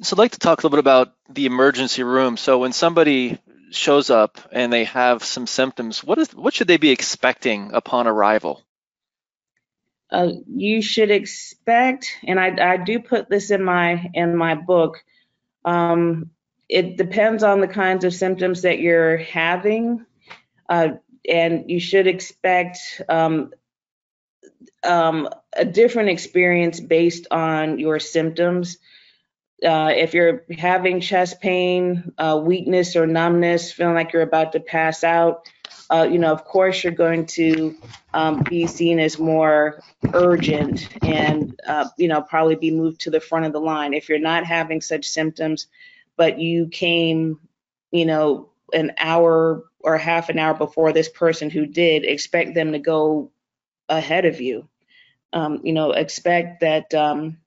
So 0.02 0.16
I'd 0.16 0.20
like 0.20 0.32
to 0.32 0.40
talk 0.40 0.60
a 0.60 0.62
little 0.62 0.76
bit 0.76 0.80
about 0.80 1.14
the 1.30 1.46
emergency 1.46 2.04
room. 2.04 2.38
So 2.38 2.60
when 2.60 2.74
somebody 2.74 3.40
shows 3.72 4.10
up 4.10 4.38
and 4.52 4.72
they 4.72 4.84
have 4.86 5.24
some 5.24 5.48
symptoms, 5.48 6.04
what 6.04 6.18
is 6.18 6.34
what 6.34 6.54
should 6.54 6.68
they 6.68 6.78
be 6.78 6.92
expecting 6.92 7.72
upon 7.74 8.08
arrival? 8.08 8.62
Uh, 10.12 10.32
you 10.48 10.82
should 10.82 11.12
expect, 11.12 12.12
and 12.24 12.40
I, 12.40 12.74
I 12.74 12.78
do 12.78 13.00
put 13.00 13.30
this 13.30 13.52
in 13.52 13.64
my 13.64 14.10
in 14.14 14.36
my 14.36 14.56
book 14.56 15.04
um, 15.66 16.30
it 16.70 16.96
depends 16.96 17.44
on 17.44 17.60
the 17.60 17.68
kinds 17.68 18.06
of 18.06 18.14
symptoms 18.14 18.62
that 18.62 18.80
you're 18.80 19.18
having, 19.18 20.06
uh, 20.70 20.90
and 21.28 21.70
you 21.70 21.80
should 21.80 22.08
expect 22.08 23.02
um, 23.10 23.52
um, 24.84 25.28
a 25.56 25.66
different 25.66 26.10
experience 26.10 26.80
based 26.80 27.28
on 27.32 27.80
your 27.80 28.00
symptoms. 28.00 28.78
Uh, 29.64 29.92
if 29.96 30.14
you're 30.14 30.44
having 30.58 31.00
chest 31.00 31.40
pain, 31.42 32.14
uh, 32.18 32.40
weakness 32.44 32.96
or 32.96 33.08
numbness, 33.08 33.72
feeling 33.72 33.96
like 33.96 34.12
you're 34.12 34.22
about 34.22 34.52
to 34.52 34.60
pass 34.60 35.04
out, 35.04 35.50
uh, 35.90 36.08
you 36.10 36.18
know, 36.18 36.32
of 36.32 36.44
course, 36.46 36.84
you're 36.84 36.94
going 36.94 37.26
to 37.26 37.76
um, 38.14 38.44
be 38.44 38.68
seen 38.68 39.00
as 39.00 39.20
more 39.20 39.82
urgent 40.14 40.88
and, 41.04 41.60
uh, 41.68 41.88
you 41.98 42.08
know, 42.08 42.22
probably 42.22 42.56
be 42.56 42.72
moved 42.72 43.02
to 43.02 43.12
the 43.12 43.20
front 43.20 43.46
of 43.46 43.54
the 43.54 43.60
line. 43.60 43.94
If 43.94 44.10
you're 44.10 44.20
not 44.20 44.46
having 44.46 44.82
such 44.82 45.08
symptoms, 45.08 45.68
but 46.18 46.40
you 46.40 46.68
came, 46.68 47.40
you 47.92 48.06
know, 48.06 48.50
an 48.74 48.94
hour 48.98 49.64
or 49.80 49.98
half 49.98 50.30
an 50.30 50.40
hour 50.40 50.56
before 50.56 50.92
this 50.92 51.10
person 51.10 51.50
who 51.50 51.66
did, 51.68 52.04
expect 52.04 52.56
them 52.56 52.72
to 52.72 52.80
go 52.80 53.32
ahead 53.88 54.26
of 54.26 54.42
you. 54.42 54.68
Um, 55.36 55.62
you 55.64 55.74
know, 55.74 55.92
expect 55.92 56.62
that 56.62 56.94
um, 56.94 57.38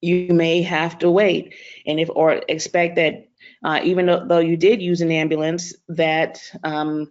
you 0.00 0.32
may 0.32 0.62
have 0.62 0.98
to 1.00 1.10
wait, 1.10 1.54
and 1.86 1.98
if 1.98 2.08
or 2.10 2.42
expect 2.48 2.96
that 2.96 3.26
uh, 3.62 3.80
even 3.84 4.06
though, 4.06 4.24
though, 4.26 4.38
you 4.38 4.56
did 4.56 4.80
use 4.80 5.00
an 5.00 5.10
ambulance, 5.10 5.74
that 5.88 6.40
um, 6.62 7.10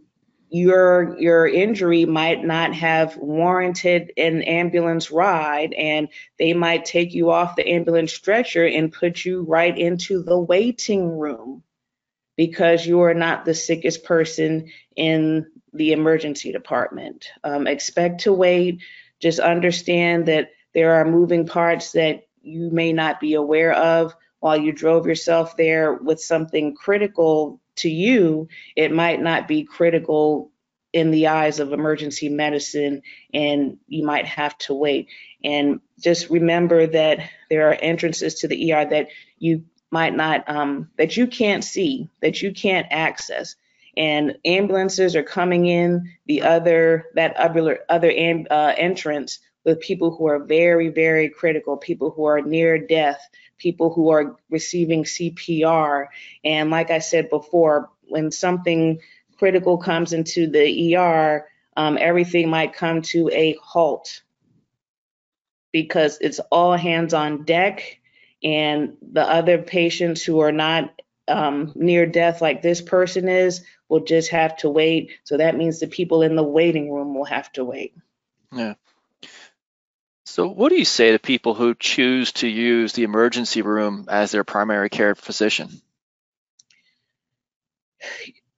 your 0.50 1.20
your 1.20 1.48
injury 1.48 2.06
might 2.06 2.44
not 2.44 2.74
have 2.74 3.16
warranted 3.18 4.12
an 4.18 4.42
ambulance 4.42 5.12
ride 5.12 5.74
and 5.74 6.10
they 6.40 6.54
might 6.54 6.86
take 6.86 7.14
you 7.14 7.30
off 7.30 7.56
the 7.56 7.68
ambulance 7.68 8.14
stretcher 8.14 8.66
and 8.66 8.92
put 8.92 9.24
you 9.24 9.44
right 9.44 9.78
into 9.78 10.24
the 10.24 10.38
waiting 10.38 11.08
room 11.08 11.64
because 12.36 12.86
you 12.86 13.02
are 13.02 13.14
not 13.14 13.46
the 13.46 13.54
sickest 13.54 14.04
person 14.04 14.72
in 14.96 15.46
the 15.74 15.92
emergency 15.92 16.52
department. 16.52 17.28
Um, 17.44 17.68
expect 17.68 18.22
to 18.22 18.34
wait 18.34 18.82
just 19.20 19.40
understand 19.40 20.28
that 20.28 20.52
there 20.74 20.94
are 20.96 21.06
moving 21.06 21.46
parts 21.46 21.94
that 21.94 22.28
you 22.42 22.70
may 22.72 22.94
not 22.94 23.20
be 23.20 23.34
aware 23.34 23.74
of 23.74 24.16
while 24.40 24.58
you 24.58 24.72
drove 24.72 25.06
yourself 25.06 25.58
there 25.58 25.94
with 25.94 26.22
something 26.22 26.76
critical 26.76 27.60
to 27.78 27.90
you, 27.90 28.48
it 28.76 28.92
might 28.92 29.22
not 29.22 29.48
be 29.48 29.64
critical 29.64 30.52
in 30.92 31.12
the 31.12 31.28
eyes 31.28 31.60
of 31.60 31.72
emergency 31.72 32.30
medicine, 32.30 33.02
and 33.34 33.78
you 33.88 34.04
might 34.04 34.26
have 34.26 34.58
to 34.58 34.74
wait. 34.74 35.08
And 35.44 35.82
just 36.00 36.30
remember 36.30 36.88
that 36.88 37.20
there 37.50 37.70
are 37.70 37.78
entrances 37.80 38.36
to 38.36 38.48
the 38.48 38.74
ER 38.74 38.86
that 38.86 39.10
you 39.38 39.66
might 39.92 40.16
not, 40.16 40.50
um, 40.50 40.90
that 40.98 41.16
you 41.16 41.28
can't 41.28 41.64
see, 41.64 42.10
that 42.22 42.42
you 42.42 42.54
can't 42.54 42.88
access. 42.90 43.56
And 44.00 44.38
ambulances 44.46 45.16
are 45.16 45.24
coming 45.24 45.68
in 45.68 46.12
the 46.26 46.42
other, 46.44 47.06
that 47.16 47.36
other, 47.36 47.80
other 47.90 48.10
uh, 48.10 48.74
entrance 48.78 49.40
with 49.66 49.82
people 49.82 50.16
who 50.16 50.28
are 50.28 50.40
very, 50.40 50.88
very 50.88 51.30
critical, 51.30 51.78
people 51.78 52.10
who 52.10 52.24
are 52.24 52.42
near 52.42 52.80
death, 52.80 53.22
people 53.58 53.94
who 53.94 54.10
are 54.10 54.38
receiving 54.50 55.04
CPR. 55.04 56.08
And 56.44 56.72
like 56.72 56.90
I 56.90 57.00
said 57.00 57.30
before, 57.30 57.90
when 58.08 58.32
something 58.32 59.02
critical 59.38 59.78
comes 59.78 60.14
into 60.14 60.48
the 60.48 60.96
ER, 60.96 61.46
um, 61.76 61.98
everything 62.00 62.50
might 62.50 62.74
come 62.74 63.02
to 63.04 63.30
a 63.32 63.58
halt 63.62 64.22
because 65.72 66.18
it's 66.20 66.40
all 66.52 66.76
hands 66.76 67.14
on 67.14 67.44
deck, 67.44 68.00
and 68.44 68.98
the 69.02 69.22
other 69.22 69.60
patients 69.60 70.24
who 70.24 70.40
are 70.40 70.52
not 70.52 70.92
um, 71.30 71.72
near 71.76 72.06
death, 72.06 72.42
like 72.42 72.62
this 72.62 72.82
person 72.82 73.30
is, 73.30 73.64
will 73.88 74.04
just 74.04 74.32
have 74.32 74.58
to 74.58 74.70
wait. 74.70 75.12
So 75.24 75.38
that 75.38 75.56
means 75.56 75.80
the 75.80 75.88
people 75.88 76.22
in 76.22 76.36
the 76.36 76.44
waiting 76.44 76.92
room 76.92 77.16
will 77.16 77.26
have 77.26 77.52
to 77.54 77.64
wait. 77.64 77.96
Yeah. 78.52 78.74
So, 80.26 80.48
what 80.48 80.70
do 80.70 80.78
you 80.78 80.86
say 80.86 81.12
to 81.12 81.20
people 81.20 81.56
who 81.56 81.74
choose 81.74 82.32
to 82.34 82.48
use 82.48 82.94
the 82.94 83.04
emergency 83.04 83.64
room 83.64 84.06
as 84.10 84.32
their 84.32 84.44
primary 84.44 84.90
care 84.90 85.16
physician? 85.16 85.82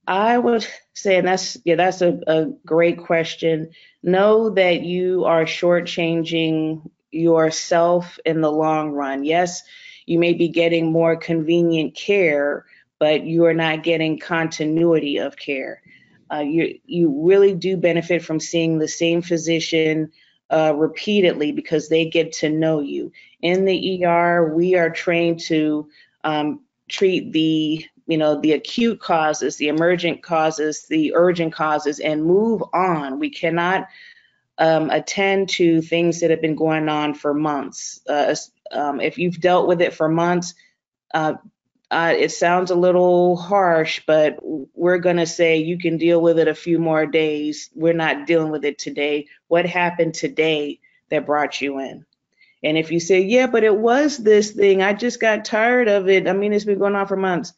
I 0.06 0.36
would 0.36 0.66
say, 0.92 1.16
and 1.16 1.26
that's 1.26 1.56
yeah, 1.64 1.76
that's 1.76 2.02
a, 2.02 2.20
a 2.26 2.46
great 2.66 2.98
question. 2.98 3.70
Know 4.02 4.50
that 4.50 4.82
you 4.82 5.24
are 5.24 5.44
shortchanging 5.44 6.90
yourself 7.10 8.18
in 8.24 8.40
the 8.40 8.50
long 8.50 8.90
run. 8.90 9.24
Yes, 9.24 9.62
you 10.12 10.18
may 10.18 10.34
be 10.34 10.48
getting 10.48 10.92
more 10.92 11.16
convenient 11.16 11.94
care, 11.94 12.66
but 13.00 13.24
you 13.24 13.46
are 13.46 13.54
not 13.54 13.82
getting 13.82 14.18
continuity 14.18 15.16
of 15.16 15.38
care. 15.38 15.80
Uh, 16.30 16.40
you 16.40 16.78
you 16.84 17.26
really 17.26 17.54
do 17.54 17.78
benefit 17.78 18.22
from 18.22 18.38
seeing 18.38 18.78
the 18.78 18.88
same 18.88 19.22
physician 19.22 20.12
uh, 20.50 20.74
repeatedly 20.76 21.50
because 21.50 21.88
they 21.88 22.04
get 22.04 22.30
to 22.30 22.50
know 22.50 22.80
you. 22.80 23.10
In 23.40 23.64
the 23.64 24.04
ER, 24.04 24.54
we 24.54 24.74
are 24.74 24.90
trained 24.90 25.40
to 25.40 25.88
um, 26.24 26.60
treat 26.90 27.32
the 27.32 27.82
you 28.06 28.18
know 28.18 28.38
the 28.38 28.52
acute 28.52 29.00
causes, 29.00 29.56
the 29.56 29.68
emergent 29.68 30.22
causes, 30.22 30.84
the 30.90 31.14
urgent 31.14 31.54
causes, 31.54 32.00
and 32.00 32.22
move 32.22 32.62
on. 32.74 33.18
We 33.18 33.30
cannot 33.30 33.88
um, 34.58 34.90
attend 34.90 35.48
to 35.50 35.80
things 35.80 36.20
that 36.20 36.30
have 36.30 36.42
been 36.42 36.54
going 36.54 36.90
on 36.90 37.14
for 37.14 37.32
months. 37.32 38.00
Uh, 38.06 38.34
um, 38.72 39.00
if 39.00 39.18
you've 39.18 39.40
dealt 39.40 39.68
with 39.68 39.80
it 39.80 39.94
for 39.94 40.08
months, 40.08 40.54
uh, 41.14 41.34
uh, 41.90 42.14
it 42.16 42.32
sounds 42.32 42.70
a 42.70 42.74
little 42.74 43.36
harsh, 43.36 44.00
but 44.06 44.38
we're 44.42 44.98
going 44.98 45.18
to 45.18 45.26
say 45.26 45.58
you 45.58 45.78
can 45.78 45.98
deal 45.98 46.22
with 46.22 46.38
it 46.38 46.48
a 46.48 46.54
few 46.54 46.78
more 46.78 47.04
days. 47.04 47.68
We're 47.74 47.92
not 47.92 48.26
dealing 48.26 48.50
with 48.50 48.64
it 48.64 48.78
today. 48.78 49.26
What 49.48 49.66
happened 49.66 50.14
today 50.14 50.80
that 51.10 51.26
brought 51.26 51.60
you 51.60 51.80
in? 51.80 52.06
And 52.62 52.78
if 52.78 52.90
you 52.90 53.00
say, 53.00 53.22
yeah, 53.22 53.46
but 53.46 53.64
it 53.64 53.76
was 53.76 54.16
this 54.16 54.52
thing, 54.52 54.82
I 54.82 54.94
just 54.94 55.20
got 55.20 55.44
tired 55.44 55.88
of 55.88 56.08
it. 56.08 56.28
I 56.28 56.32
mean, 56.32 56.52
it's 56.52 56.64
been 56.64 56.78
going 56.78 56.96
on 56.96 57.08
for 57.08 57.16
months. 57.16 57.52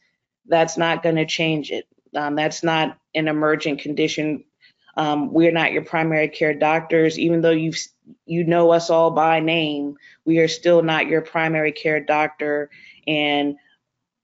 That's 0.47 0.77
not 0.77 1.03
going 1.03 1.17
to 1.17 1.27
change 1.27 1.71
it. 1.71 1.87
Um, 2.17 2.35
that's 2.35 2.65
not 2.65 2.99
an 3.15 3.29
emergent 3.29 3.81
condition. 3.81 4.45
Um, 4.97 5.33
we're 5.33 5.53
not 5.53 5.73
your 5.73 5.85
primary 5.85 6.29
care 6.29 6.55
doctors, 6.55 7.19
even 7.19 7.41
though 7.41 7.51
you 7.51 7.73
you 8.27 8.45
know 8.45 8.71
us 8.73 8.91
all 8.91 9.11
by 9.11 9.41
name. 9.41 9.97
We 10.25 10.39
are 10.39 10.49
still 10.49 10.83
not 10.83 11.07
your 11.07 11.23
primary 11.23 11.73
care 11.73 12.01
doctor, 12.01 12.71
and 13.07 13.57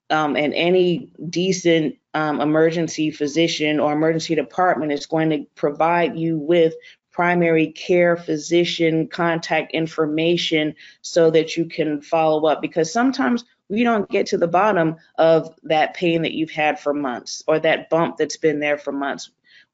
um, 0.09 0.35
and 0.35 0.53
any 0.53 1.11
decent 1.29 1.97
um, 2.13 2.41
emergency 2.41 3.11
physician 3.11 3.79
or 3.79 3.93
emergency 3.93 4.35
department 4.35 4.91
is 4.91 5.05
going 5.05 5.29
to 5.29 5.45
provide 5.55 6.17
you 6.17 6.37
with 6.37 6.73
primary 7.11 7.67
care 7.67 8.15
physician 8.15 9.07
contact 9.07 9.73
information 9.73 10.75
so 11.01 11.29
that 11.29 11.57
you 11.57 11.65
can 11.65 12.01
follow 12.01 12.47
up 12.47 12.61
because 12.61 12.91
sometimes 12.91 13.43
we 13.69 13.83
don't 13.83 14.09
get 14.09 14.27
to 14.27 14.37
the 14.37 14.47
bottom 14.47 14.95
of 15.17 15.53
that 15.63 15.93
pain 15.93 16.21
that 16.21 16.33
you've 16.33 16.51
had 16.51 16.79
for 16.79 16.93
months 16.93 17.43
or 17.47 17.59
that 17.59 17.89
bump 17.89 18.17
that's 18.17 18.37
been 18.37 18.59
there 18.59 18.77
for 18.77 18.91
months. 18.91 19.31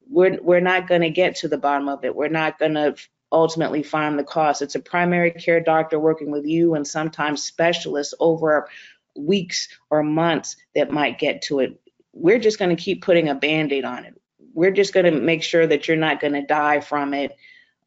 We're, 0.08 0.38
we're 0.40 0.60
not 0.60 0.88
going 0.88 1.02
to 1.02 1.10
get 1.10 1.36
to 1.36 1.48
the 1.48 1.58
bottom 1.58 1.88
of 1.88 2.04
it. 2.04 2.14
We're 2.14 2.28
not 2.28 2.58
going 2.58 2.74
to 2.74 2.96
ultimately 3.30 3.82
find 3.82 4.18
the 4.18 4.24
cause. 4.24 4.62
It's 4.62 4.74
a 4.74 4.80
primary 4.80 5.32
care 5.32 5.60
doctor 5.60 5.98
working 5.98 6.30
with 6.30 6.46
you 6.46 6.74
and 6.74 6.86
sometimes 6.86 7.44
specialists 7.44 8.14
over 8.18 8.68
weeks 9.16 9.68
or 9.90 10.02
months 10.02 10.56
that 10.74 10.90
might 10.90 11.18
get 11.18 11.42
to 11.42 11.60
it. 11.60 11.80
We're 12.12 12.38
just 12.38 12.58
going 12.58 12.74
to 12.74 12.82
keep 12.82 13.02
putting 13.02 13.28
a 13.28 13.34
band 13.34 13.72
aid 13.72 13.84
on 13.84 14.04
it 14.04 14.18
we're 14.58 14.72
just 14.72 14.92
going 14.92 15.06
to 15.06 15.12
make 15.12 15.44
sure 15.44 15.64
that 15.64 15.86
you're 15.86 15.96
not 15.96 16.20
going 16.20 16.32
to 16.32 16.44
die 16.44 16.80
from 16.80 17.14
it 17.14 17.36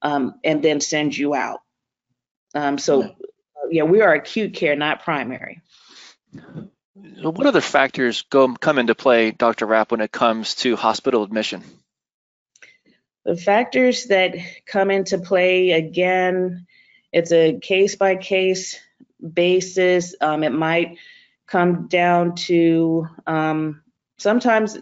um, 0.02 0.36
and 0.42 0.64
then 0.64 0.80
send 0.80 1.16
you 1.18 1.36
out. 1.36 1.60
Um, 2.56 2.78
so, 2.78 3.14
yeah, 3.70 3.84
we 3.84 4.00
are 4.00 4.14
acute 4.14 4.54
care, 4.54 4.78
not 4.78 5.04
primary. 5.04 5.62
What 6.94 7.46
other 7.46 7.60
factors 7.60 8.24
go 8.24 8.54
come 8.56 8.80
into 8.80 8.96
play, 8.96 9.32
Dr. 9.32 9.66
Rapp, 9.66 9.92
when 9.92 10.00
it 10.00 10.14
comes 10.14 10.56
to 10.56 10.78
hospital 10.78 11.24
admission? 11.24 11.62
The 13.26 13.38
factors 13.38 14.06
that 14.06 14.36
come 14.66 14.92
into 14.92 15.20
play, 15.20 15.72
again, 15.72 16.66
it's 17.12 17.32
a 17.32 17.60
case 17.60 17.96
by 17.96 18.16
case 18.16 18.80
basis. 19.34 20.16
Um, 20.22 20.44
it 20.44 20.52
might 20.52 20.98
come 21.52 21.88
down 21.88 22.34
to 22.34 23.08
um, 23.28 23.82
sometimes 24.18 24.78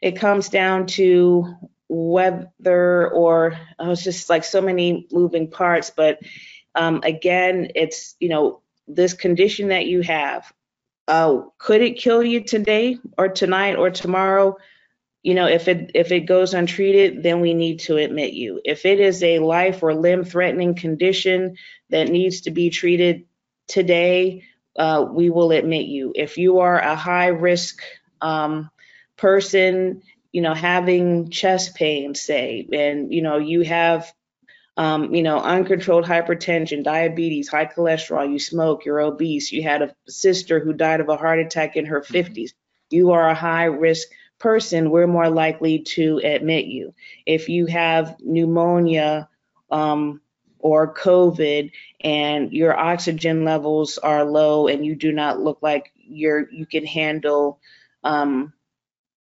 it 0.00 0.12
comes 0.12 0.48
down 0.48 0.86
to 0.86 1.56
whether 1.88 3.08
or 3.10 3.58
oh, 3.78 3.90
it's 3.90 4.04
just 4.04 4.30
like 4.30 4.44
so 4.44 4.60
many 4.60 5.06
moving 5.10 5.50
parts 5.50 5.90
but 5.90 6.20
um, 6.76 7.00
again 7.02 7.68
it's 7.74 8.14
you 8.20 8.28
know 8.28 8.60
this 8.86 9.12
condition 9.12 9.68
that 9.68 9.86
you 9.86 10.02
have 10.02 10.52
uh, 11.08 11.42
could 11.58 11.82
it 11.82 11.98
kill 11.98 12.22
you 12.22 12.40
today 12.42 12.96
or 13.18 13.28
tonight 13.28 13.76
or 13.76 13.90
tomorrow 13.90 14.56
you 15.24 15.34
know 15.34 15.48
if 15.48 15.66
it 15.66 15.90
if 15.94 16.12
it 16.12 16.20
goes 16.20 16.54
untreated 16.54 17.24
then 17.24 17.40
we 17.40 17.52
need 17.52 17.80
to 17.80 17.96
admit 17.96 18.32
you 18.32 18.60
if 18.64 18.86
it 18.86 19.00
is 19.00 19.20
a 19.24 19.40
life 19.40 19.82
or 19.82 19.92
limb 19.92 20.22
threatening 20.24 20.76
condition 20.76 21.56
that 21.90 22.08
needs 22.08 22.42
to 22.42 22.52
be 22.52 22.70
treated 22.70 23.24
today 23.66 24.44
uh, 24.78 25.04
we 25.10 25.30
will 25.30 25.50
admit 25.50 25.86
you 25.86 26.12
if 26.14 26.38
you 26.38 26.60
are 26.60 26.78
a 26.78 26.94
high 26.94 27.28
risk 27.28 27.82
um, 28.20 28.70
person, 29.16 30.02
you 30.32 30.42
know, 30.42 30.54
having 30.54 31.30
chest 31.30 31.74
pain, 31.74 32.14
say, 32.14 32.66
and, 32.72 33.12
you 33.12 33.22
know, 33.22 33.38
you 33.38 33.62
have, 33.62 34.12
um, 34.76 35.14
you 35.14 35.22
know, 35.22 35.38
uncontrolled 35.38 36.04
hypertension, 36.04 36.82
diabetes, 36.82 37.48
high 37.48 37.66
cholesterol, 37.66 38.30
you 38.30 38.38
smoke, 38.38 38.84
you're 38.84 39.00
obese, 39.00 39.52
you 39.52 39.62
had 39.62 39.82
a 39.82 39.94
sister 40.08 40.58
who 40.58 40.72
died 40.72 41.00
of 41.00 41.08
a 41.08 41.16
heart 41.16 41.38
attack 41.38 41.76
in 41.76 41.86
her 41.86 42.00
50s, 42.00 42.34
mm-hmm. 42.34 42.56
you 42.90 43.12
are 43.12 43.28
a 43.28 43.34
high 43.34 43.64
risk 43.64 44.08
person, 44.38 44.90
we're 44.90 45.06
more 45.06 45.30
likely 45.30 45.80
to 45.80 46.20
admit 46.22 46.66
you. 46.66 46.94
If 47.26 47.48
you 47.48 47.66
have 47.66 48.16
pneumonia, 48.20 49.28
um, 49.70 50.20
or 50.64 50.94
COVID 50.94 51.70
and 52.00 52.50
your 52.50 52.74
oxygen 52.74 53.44
levels 53.44 53.98
are 53.98 54.24
low 54.24 54.66
and 54.66 54.84
you 54.84 54.94
do 54.96 55.12
not 55.12 55.38
look 55.38 55.58
like 55.60 55.92
you're 55.94 56.50
you 56.50 56.64
can 56.64 56.86
handle 56.86 57.60
um, 58.02 58.52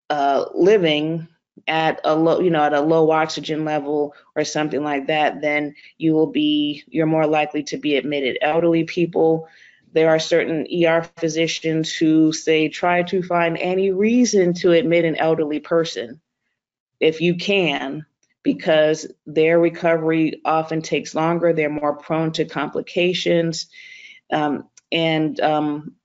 uh, 0.10 0.45
living 0.54 1.28
at 1.67 1.99
a 2.04 2.15
low, 2.15 2.39
you 2.39 2.49
know, 2.49 2.63
at 2.63 2.73
a 2.73 2.82
low 2.82 3.12
oxygen 3.12 3.65
level 3.65 4.13
or 4.36 4.43
something 4.43 4.84
like 4.84 5.08
that, 5.08 5.41
then 5.41 5.76
you 5.97 6.13
will 6.13 6.28
be, 6.28 6.84
you're 6.88 7.06
more 7.06 7.28
likely 7.28 7.63
to 7.63 7.78
be 7.78 7.95
admitted. 7.95 8.38
Elderly 8.41 8.84
people, 8.84 9.47
there 9.93 10.10
are 10.10 10.19
certain 10.19 10.67
ER 10.71 11.03
physicians 11.17 11.93
who 11.93 12.34
say 12.34 12.67
try 12.67 13.03
to 13.03 13.23
find 13.23 13.58
any 13.58 13.91
reason 13.91 14.53
to 14.56 14.71
admit 14.71 15.06
an 15.06 15.15
elderly 15.15 15.60
person 15.60 16.19
if 16.99 17.21
you 17.21 17.36
can, 17.36 18.06
because 18.43 19.08
their 19.25 19.60
recovery 19.60 20.41
often 20.45 20.82
takes 20.82 21.15
longer. 21.15 21.53
They're 21.53 21.69
more 21.69 21.95
prone 21.95 22.32
to 22.34 22.45
complications. 22.45 23.67
Um, 24.32 24.69
and 24.91 25.39
um, 25.39 25.95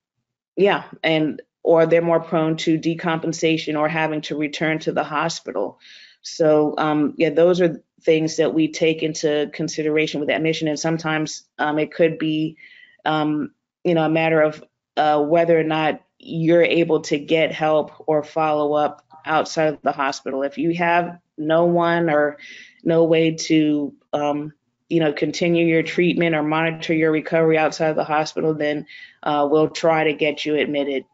yeah, 0.56 0.84
and 1.02 1.42
or 1.62 1.86
they're 1.86 2.02
more 2.02 2.20
prone 2.20 2.56
to 2.56 2.78
decompensation 2.78 3.78
or 3.78 3.88
having 3.88 4.22
to 4.22 4.36
return 4.36 4.78
to 4.80 4.92
the 4.92 5.04
hospital. 5.04 5.78
So 6.22 6.74
um, 6.78 7.14
yeah, 7.16 7.30
those 7.30 7.60
are 7.60 7.82
things 8.02 8.36
that 8.36 8.54
we 8.54 8.72
take 8.72 9.02
into 9.02 9.50
consideration 9.52 10.20
with 10.20 10.30
admission, 10.30 10.68
and 10.68 10.78
sometimes 10.78 11.44
um, 11.58 11.78
it 11.78 11.92
could 11.92 12.18
be, 12.18 12.56
um, 13.04 13.52
you 13.88 13.94
know, 13.94 14.04
a 14.04 14.10
matter 14.10 14.42
of 14.42 14.62
uh, 14.98 15.22
whether 15.22 15.58
or 15.58 15.64
not 15.64 16.02
you're 16.18 16.62
able 16.62 17.00
to 17.00 17.18
get 17.18 17.52
help 17.52 18.04
or 18.06 18.22
follow 18.22 18.74
up 18.74 19.02
outside 19.24 19.72
of 19.72 19.82
the 19.82 19.92
hospital. 19.92 20.42
If 20.42 20.58
you 20.58 20.74
have 20.74 21.18
no 21.38 21.64
one 21.64 22.10
or 22.10 22.36
no 22.84 23.04
way 23.04 23.34
to, 23.34 23.94
um, 24.12 24.52
you 24.90 25.00
know, 25.00 25.14
continue 25.14 25.64
your 25.64 25.82
treatment 25.82 26.34
or 26.34 26.42
monitor 26.42 26.92
your 26.92 27.10
recovery 27.10 27.56
outside 27.56 27.88
of 27.88 27.96
the 27.96 28.04
hospital, 28.04 28.52
then 28.52 28.86
uh, 29.22 29.48
we'll 29.50 29.70
try 29.70 30.04
to 30.04 30.12
get 30.12 30.44
you 30.44 30.56
admitted 30.56 31.04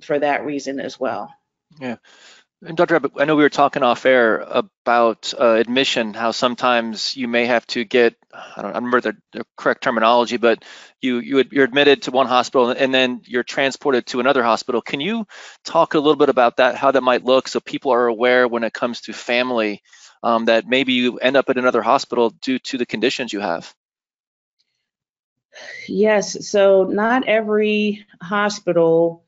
for 0.00 0.18
that 0.18 0.44
reason 0.44 0.78
as 0.78 1.00
well. 1.00 1.34
Yeah. 1.80 1.96
And 2.64 2.76
Dr. 2.76 2.94
Abbott, 2.94 3.12
I 3.18 3.24
know 3.24 3.34
we 3.34 3.42
were 3.42 3.48
talking 3.48 3.82
off 3.82 4.06
air 4.06 4.38
about 4.38 5.34
uh, 5.38 5.54
admission, 5.54 6.14
how 6.14 6.30
sometimes 6.30 7.16
you 7.16 7.26
may 7.26 7.46
have 7.46 7.66
to 7.68 7.84
get, 7.84 8.14
I 8.32 8.62
don't, 8.62 8.74
remember 8.74 9.00
the, 9.00 9.16
the, 9.32 9.44
correct 9.56 9.82
terminology, 9.82 10.36
but 10.36 10.64
you, 11.00 11.18
you, 11.18 11.44
you're 11.50 11.64
admitted 11.64 12.02
to 12.02 12.12
one 12.12 12.28
hospital 12.28 12.70
and 12.70 12.94
then 12.94 13.22
you're 13.24 13.42
transported 13.42 14.06
to 14.06 14.20
another 14.20 14.44
hospital. 14.44 14.80
Can 14.80 15.00
you 15.00 15.26
talk 15.64 15.94
a 15.94 15.98
little 15.98 16.16
bit 16.16 16.28
about 16.28 16.58
that, 16.58 16.76
how 16.76 16.92
that 16.92 17.02
might 17.02 17.24
look 17.24 17.48
so 17.48 17.58
people 17.58 17.92
are 17.92 18.06
aware 18.06 18.46
when 18.46 18.62
it 18.62 18.72
comes 18.72 19.00
to 19.02 19.12
family 19.12 19.82
um, 20.22 20.44
that 20.44 20.68
maybe 20.68 20.92
you 20.92 21.18
end 21.18 21.36
up 21.36 21.50
at 21.50 21.58
another 21.58 21.82
hospital 21.82 22.30
due 22.30 22.60
to 22.60 22.78
the 22.78 22.86
conditions 22.86 23.32
you 23.32 23.40
have? 23.40 23.74
Yes, 25.88 26.48
so 26.48 26.84
not 26.84 27.26
every 27.26 28.06
hospital 28.22 29.24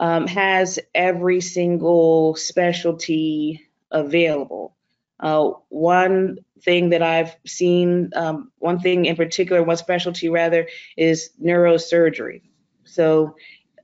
um, 0.00 0.26
has 0.26 0.78
every 0.94 1.40
single 1.40 2.36
specialty 2.36 3.66
available. 3.90 4.76
Uh, 5.18 5.52
one 5.68 6.38
thing 6.60 6.90
that 6.90 7.02
I've 7.02 7.34
seen, 7.46 8.10
um, 8.14 8.50
one 8.58 8.80
thing 8.80 9.06
in 9.06 9.16
particular, 9.16 9.62
one 9.62 9.76
specialty 9.76 10.28
rather, 10.28 10.68
is 10.96 11.30
neurosurgery. 11.42 12.42
So 12.84 13.36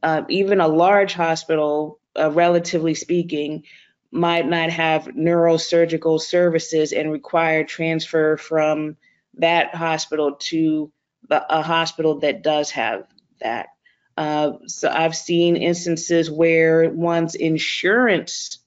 uh, 0.02 0.22
even 0.28 0.60
a 0.60 0.68
large 0.68 1.14
hospital, 1.14 1.98
uh, 2.18 2.30
relatively 2.30 2.94
speaking, 2.94 3.64
might 4.10 4.46
not 4.46 4.68
have 4.68 5.04
neurosurgical 5.06 6.20
services 6.20 6.92
and 6.92 7.10
require 7.10 7.64
transfer 7.64 8.36
from 8.36 8.96
that 9.38 9.74
hospital 9.74 10.36
to 10.38 10.92
the, 11.28 11.54
a 11.54 11.62
hospital 11.62 12.20
that 12.20 12.42
does 12.42 12.70
have 12.72 13.06
that. 13.40 13.68
Uh, 14.16 14.52
so 14.66 14.88
I've 14.88 15.16
seen 15.16 15.56
instances 15.56 16.30
where 16.30 16.90
one's 16.90 17.34
insurance 17.34 18.58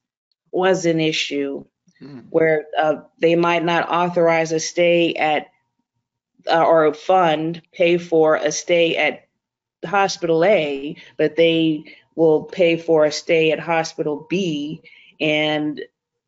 was 0.51 0.85
an 0.85 0.99
issue, 0.99 1.65
hmm. 1.99 2.19
where 2.29 2.65
uh, 2.77 2.95
they 3.19 3.35
might 3.35 3.63
not 3.63 3.89
authorize 3.89 4.51
a 4.51 4.59
stay 4.59 5.13
at 5.13 5.47
uh, 6.47 6.63
or 6.63 6.93
fund 6.93 7.61
pay 7.71 7.97
for 7.97 8.35
a 8.35 8.51
stay 8.51 8.95
at 8.95 9.27
hospital 9.85 10.43
A, 10.45 10.95
but 11.17 11.35
they 11.35 11.83
will 12.15 12.43
pay 12.43 12.77
for 12.77 13.05
a 13.05 13.11
stay 13.11 13.51
at 13.51 13.59
hospital 13.59 14.25
B, 14.29 14.81
and 15.19 15.81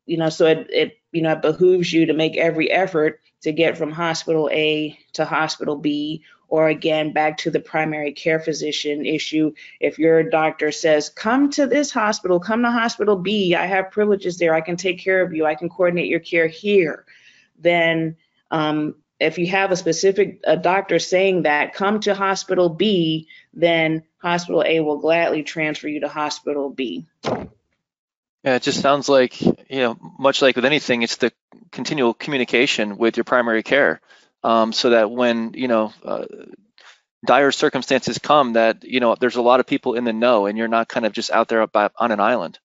you 0.06 0.16
know, 0.16 0.28
so 0.28 0.46
it, 0.46 0.66
it 0.70 0.98
you 1.12 1.22
know 1.22 1.32
it 1.32 1.42
behooves 1.42 1.92
you 1.92 2.06
to 2.06 2.12
make 2.12 2.36
every 2.36 2.70
effort 2.70 3.20
to 3.42 3.52
get 3.52 3.78
from 3.78 3.90
hospital 3.90 4.48
A 4.52 4.98
to 5.14 5.24
hospital 5.24 5.76
B 5.76 6.22
or 6.48 6.68
again 6.68 7.12
back 7.12 7.36
to 7.38 7.50
the 7.50 7.60
primary 7.60 8.12
care 8.12 8.40
physician 8.40 9.06
issue 9.06 9.52
if 9.80 9.98
your 9.98 10.22
doctor 10.22 10.72
says 10.72 11.08
come 11.10 11.50
to 11.50 11.66
this 11.66 11.90
hospital 11.90 12.40
come 12.40 12.62
to 12.62 12.70
hospital 12.70 13.16
b 13.16 13.54
i 13.54 13.66
have 13.66 13.90
privileges 13.90 14.38
there 14.38 14.54
i 14.54 14.60
can 14.60 14.76
take 14.76 14.98
care 14.98 15.22
of 15.22 15.32
you 15.32 15.46
i 15.46 15.54
can 15.54 15.68
coordinate 15.68 16.06
your 16.06 16.20
care 16.20 16.46
here 16.46 17.04
then 17.58 18.16
um, 18.50 18.94
if 19.20 19.36
you 19.36 19.48
have 19.48 19.72
a 19.72 19.76
specific 19.76 20.40
a 20.44 20.56
doctor 20.56 20.98
saying 20.98 21.42
that 21.42 21.74
come 21.74 22.00
to 22.00 22.14
hospital 22.14 22.68
b 22.68 23.28
then 23.52 24.02
hospital 24.18 24.62
a 24.66 24.80
will 24.80 24.98
gladly 24.98 25.42
transfer 25.42 25.88
you 25.88 26.00
to 26.00 26.08
hospital 26.08 26.70
b. 26.70 27.06
Yeah, 28.44 28.54
it 28.54 28.62
just 28.62 28.80
sounds 28.80 29.08
like, 29.08 29.40
you 29.40 29.56
know, 29.70 29.98
much 30.18 30.42
like 30.42 30.56
with 30.56 30.64
anything, 30.64 31.02
it's 31.02 31.16
the 31.16 31.32
continual 31.72 32.14
communication 32.14 32.96
with 32.96 33.16
your 33.16 33.24
primary 33.24 33.62
care 33.62 34.00
um, 34.42 34.72
so 34.72 34.90
that 34.90 35.10
when 35.10 35.52
you 35.54 35.68
know 35.68 35.92
uh, 36.04 36.24
dire 37.26 37.52
circumstances 37.52 38.18
come, 38.18 38.54
that 38.54 38.84
you 38.84 39.00
know 39.00 39.16
there's 39.18 39.36
a 39.36 39.42
lot 39.42 39.60
of 39.60 39.66
people 39.66 39.94
in 39.94 40.04
the 40.04 40.12
know, 40.12 40.46
and 40.46 40.56
you're 40.58 40.68
not 40.68 40.88
kind 40.88 41.06
of 41.06 41.12
just 41.12 41.30
out 41.30 41.48
there 41.48 41.66
by, 41.66 41.90
on 41.96 42.12
an 42.12 42.20
island. 42.20 42.58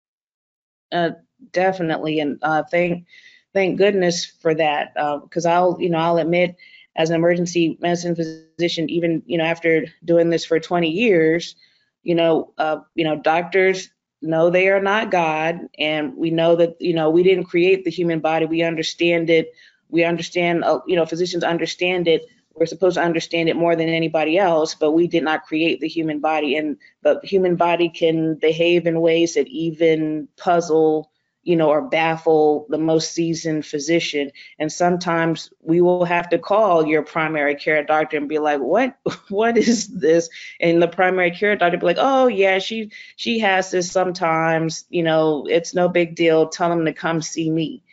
Uh, 0.92 1.12
definitely, 1.52 2.20
and 2.20 2.40
uh, 2.42 2.64
thank 2.64 3.06
thank 3.54 3.78
goodness 3.78 4.26
for 4.26 4.54
that. 4.56 4.94
Because 5.24 5.46
uh, 5.46 5.52
I'll, 5.52 5.78
you 5.80 5.90
know, 5.90 6.00
I'll 6.00 6.18
admit, 6.18 6.56
as 6.96 7.10
an 7.10 7.16
emergency 7.16 7.78
medicine 7.80 8.16
physician, 8.16 8.90
even 8.90 9.24
you 9.26 9.38
know 9.38 9.46
after 9.46 9.86
doing 10.04 10.30
this 10.30 10.46
for 10.46 10.60
20 10.60 10.90
years, 10.90 11.56
you 12.04 12.16
know, 12.16 12.54
uh, 12.58 12.78
you 12.96 13.04
know, 13.04 13.16
doctors 13.16 13.90
know 14.22 14.50
they 14.50 14.68
are 14.70 14.82
not 14.82 15.12
God, 15.12 15.62
and 15.80 16.16
we 16.16 16.30
know 16.30 16.56
that 16.58 16.76
you 16.80 16.94
know 16.94 17.10
we 17.10 17.24
didn't 17.24 17.46
create 17.46 17.84
the 17.86 17.92
human 17.92 18.20
body. 18.20 18.46
We 18.46 18.64
understand 18.64 19.30
it. 19.30 19.54
We 19.92 20.04
understand, 20.04 20.64
uh, 20.64 20.80
you 20.88 20.96
know, 20.96 21.06
physicians 21.06 21.44
understand 21.44 22.08
it. 22.08 22.26
We're 22.54 22.66
supposed 22.66 22.96
to 22.96 23.04
understand 23.04 23.50
it 23.50 23.56
more 23.56 23.76
than 23.76 23.90
anybody 23.90 24.38
else, 24.38 24.76
but 24.76 24.92
we 24.92 25.08
did 25.08 25.24
not 25.24 25.46
create 25.46 25.80
the 25.80 25.88
human 25.88 26.20
body, 26.20 26.58
and 26.58 26.78
the 27.04 27.20
human 27.24 27.56
body 27.56 27.90
can 27.90 28.36
behave 28.36 28.88
in 28.88 29.00
ways 29.00 29.36
that 29.36 29.48
even 29.48 30.28
puzzle 30.38 31.12
you 31.44 31.56
know, 31.56 31.70
or 31.70 31.82
baffle 31.82 32.68
the 32.70 32.78
most 32.78 33.14
seasoned 33.14 33.66
physician. 33.66 34.32
And 34.60 34.72
sometimes 34.72 35.52
we 35.60 35.82
will 35.82 36.06
have 36.06 36.30
to 36.30 36.38
call 36.38 36.86
your 36.86 37.02
primary 37.02 37.56
care 37.56 37.84
doctor 37.84 38.18
and 38.18 38.30
be 38.30 38.38
like, 38.38 38.60
what, 38.60 38.96
what 39.30 39.58
is 39.58 39.88
this? 39.88 40.30
And 40.60 40.82
the 40.82 40.88
primary 40.88 41.32
care 41.32 41.56
doctor 41.56 41.78
be 41.78 41.86
like, 41.86 41.98
oh 42.00 42.28
yeah, 42.28 42.60
she, 42.60 42.92
she 43.16 43.40
has 43.40 43.72
this 43.72 43.92
sometimes, 43.92 44.86
you 44.90 45.04
know, 45.04 45.48
it's 45.50 45.74
no 45.74 45.90
big 45.90 46.16
deal. 46.16 46.50
Tell 46.50 46.70
them 46.70 46.86
to 46.86 46.94
come 46.94 47.22
see 47.22 47.50
me. 47.50 47.84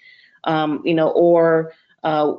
Um, 0.45 0.83
you 0.85 0.95
know, 0.95 1.09
or, 1.09 1.73
uh, 2.03 2.35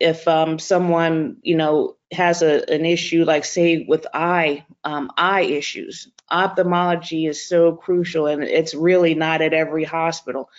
if 0.00 0.26
um, 0.28 0.58
someone, 0.58 1.38
you 1.42 1.56
know, 1.56 1.96
has 2.12 2.42
a, 2.42 2.70
an 2.72 2.86
issue 2.86 3.24
like 3.24 3.44
say 3.44 3.84
with 3.88 4.06
eye, 4.14 4.64
um, 4.84 5.10
eye 5.16 5.42
issues, 5.42 6.08
ophthalmology 6.30 7.26
is 7.26 7.46
so 7.48 7.72
crucial 7.72 8.26
and 8.26 8.42
it's 8.42 8.74
really 8.74 9.14
not 9.14 9.42
at 9.42 9.52
every 9.52 9.84
hospital. 9.84 10.50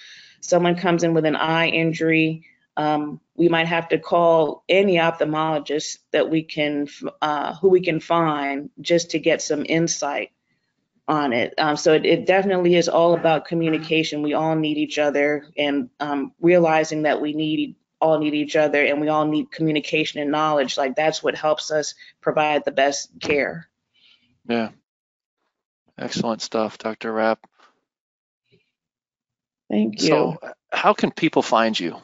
Someone 0.42 0.76
comes 0.76 1.04
in 1.04 1.14
with 1.14 1.26
an 1.26 1.36
eye 1.36 1.68
injury, 1.68 2.46
um, 2.78 3.20
we 3.36 3.50
might 3.50 3.68
have 3.68 3.90
to 3.90 4.00
call 4.00 4.64
any 4.70 4.96
ophthalmologist 4.96 5.98
that 6.12 6.30
we 6.30 6.44
can, 6.44 6.88
uh, 7.22 7.56
who 7.56 7.70
we 7.70 7.82
can 7.82 8.00
find 8.00 8.70
just 8.80 9.12
to 9.12 9.20
get 9.20 9.42
some 9.42 9.66
insight 9.68 10.32
on 11.06 11.34
it. 11.34 11.54
Um, 11.58 11.76
so 11.76 11.94
it, 11.94 12.06
it, 12.06 12.26
definitely 12.26 12.76
is 12.76 12.88
all 12.88 13.16
about 13.16 13.46
communication. 13.46 14.22
We 14.22 14.34
all 14.34 14.56
need 14.56 14.78
each 14.78 14.98
other 14.98 15.46
and 15.58 15.90
um, 16.00 16.32
realizing 16.40 17.02
that 17.02 17.20
we 17.20 17.34
need 17.34 17.76
all 18.02 18.20
need 18.20 18.34
each 18.34 18.56
other 18.56 18.84
and 18.84 19.00
we 19.02 19.10
all 19.10 19.26
need 19.26 19.52
communication 19.52 20.22
and 20.22 20.32
knowledge. 20.32 20.78
Like 20.78 20.96
that's 20.96 21.22
what 21.22 21.36
helps 21.36 21.70
us 21.72 21.94
provide 22.22 22.64
the 22.66 22.72
best 22.72 23.12
care. 23.20 23.68
Yeah. 24.48 24.70
Excellent 25.98 26.42
stuff, 26.42 26.78
Dr. 26.78 27.12
Rapp. 27.12 27.46
Thank 29.70 30.02
you. 30.02 30.08
So, 30.08 30.38
how 30.72 30.94
can 30.94 31.12
people 31.12 31.42
find 31.42 31.78
you? 31.80 31.98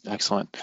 Excellent. 0.07 0.57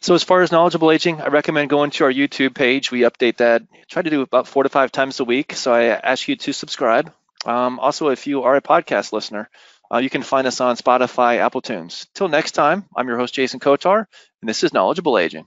So 0.00 0.14
as 0.14 0.22
far 0.22 0.42
as 0.42 0.52
knowledgeable 0.52 0.90
aging, 0.90 1.20
I 1.20 1.28
recommend 1.28 1.70
going 1.70 1.90
to 1.92 2.04
our 2.04 2.12
YouTube 2.12 2.54
page. 2.54 2.90
We 2.90 3.00
update 3.00 3.38
that, 3.38 3.62
try 3.88 4.02
to 4.02 4.10
do 4.10 4.22
about 4.22 4.46
four 4.46 4.62
to 4.62 4.68
five 4.68 4.92
times 4.92 5.20
a 5.20 5.24
week. 5.24 5.54
So 5.54 5.72
I 5.72 5.86
ask 5.86 6.28
you 6.28 6.36
to 6.36 6.52
subscribe. 6.52 7.12
Um, 7.44 7.80
also, 7.80 8.08
if 8.08 8.26
you 8.26 8.42
are 8.42 8.56
a 8.56 8.62
podcast 8.62 9.12
listener, 9.12 9.48
uh, 9.92 9.98
you 9.98 10.10
can 10.10 10.22
find 10.22 10.46
us 10.46 10.60
on 10.60 10.76
Spotify, 10.76 11.38
Apple 11.38 11.62
Tunes. 11.62 12.06
Till 12.14 12.28
next 12.28 12.52
time, 12.52 12.84
I'm 12.94 13.08
your 13.08 13.18
host, 13.18 13.34
Jason 13.34 13.60
Kotar, 13.60 14.06
and 14.40 14.48
this 14.48 14.62
is 14.62 14.72
Knowledgeable 14.72 15.18
Aging. 15.18 15.46